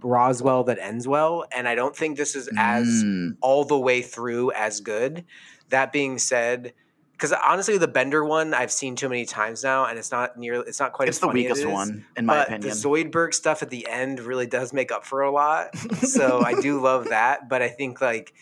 [0.02, 3.36] Roswell that ends well, and I don't think this is as Mm.
[3.40, 5.24] all the way through as good.
[5.70, 6.74] That being said,
[7.22, 10.54] because honestly, the Bender one I've seen too many times now, and it's not near.
[10.54, 11.06] It's not quite.
[11.06, 11.72] it's as the funny as weakest it is.
[11.72, 12.68] one, in my but opinion.
[12.68, 15.76] the Zoidberg stuff at the end really does make up for a lot.
[15.98, 18.34] so I do love that, but I think like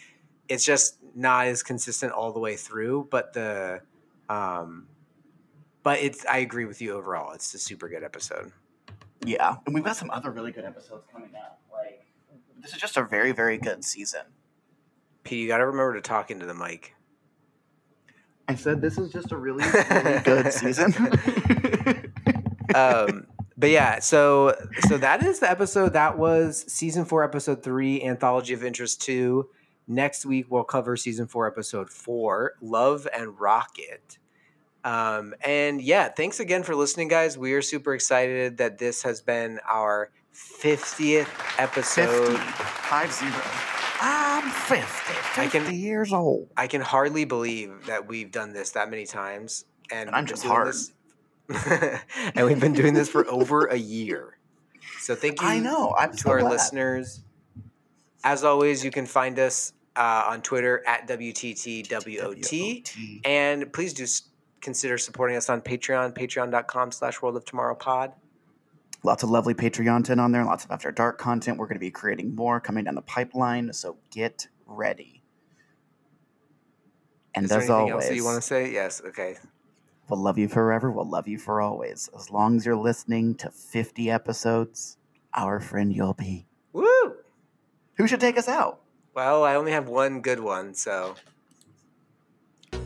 [0.48, 3.08] it's just not as consistent all the way through.
[3.10, 3.82] But the,
[4.30, 4.86] um,
[5.82, 7.32] but it's I agree with you overall.
[7.32, 8.50] It's a super good episode.
[9.26, 11.60] Yeah, and we've got some other really good episodes coming up.
[11.70, 12.06] Like
[12.62, 14.22] this is just a very, very good season.
[15.22, 16.94] Pete, you got to remember to talk into the mic.
[18.50, 20.94] I said this is just a really, really good season.
[22.72, 23.26] Um,
[23.56, 24.54] But yeah, so
[24.88, 25.92] so that is the episode.
[25.92, 29.50] That was season four, episode three, Anthology of Interest two.
[29.86, 34.18] Next week we'll cover season four, episode four, Love and Rocket.
[34.84, 37.36] Um, and yeah, thanks again for listening, guys.
[37.36, 41.28] We are super excited that this has been our 50th
[41.58, 42.38] episode.
[42.38, 42.42] 50.
[42.88, 43.79] Five zero.
[44.00, 45.12] I'm 50.
[45.12, 46.48] 50 I can- years old.
[46.56, 50.44] I can hardly believe that we've done this that many times, and, And I'm just
[50.44, 50.74] hard.
[52.34, 54.38] and we've been doing this for over a year.
[55.00, 55.94] So thank you I know.
[55.98, 56.50] I'm to so our glad.
[56.50, 57.22] listeners.
[58.22, 63.20] As always, you can find us uh, on Twitter at WTTWOT.
[63.24, 64.06] And please do
[64.60, 68.12] consider supporting us on Patreon, patreon.com slash world of tomorrow pod.
[69.02, 71.58] Lots of lovely Patreon content on there, lots of After Dark content.
[71.58, 75.22] We're going to be creating more coming down the pipeline, so get ready.
[77.34, 78.72] And Is as always, else that you want to say?
[78.72, 79.00] Yes.
[79.04, 79.36] Okay.
[80.08, 80.90] we'll love you forever.
[80.90, 82.10] We'll love you for always.
[82.14, 84.98] As long as you're listening to 50 episodes,
[85.32, 86.46] our friend you'll be.
[86.72, 87.14] Woo!
[87.94, 88.80] Who should take us out?
[89.14, 91.14] Well, I only have one good one, so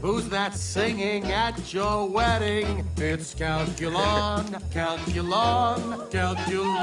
[0.05, 2.87] Who's that singing at your wedding?
[2.99, 6.75] It's Calculon, Calculon, Calculon.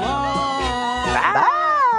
[1.06, 1.91] Bye.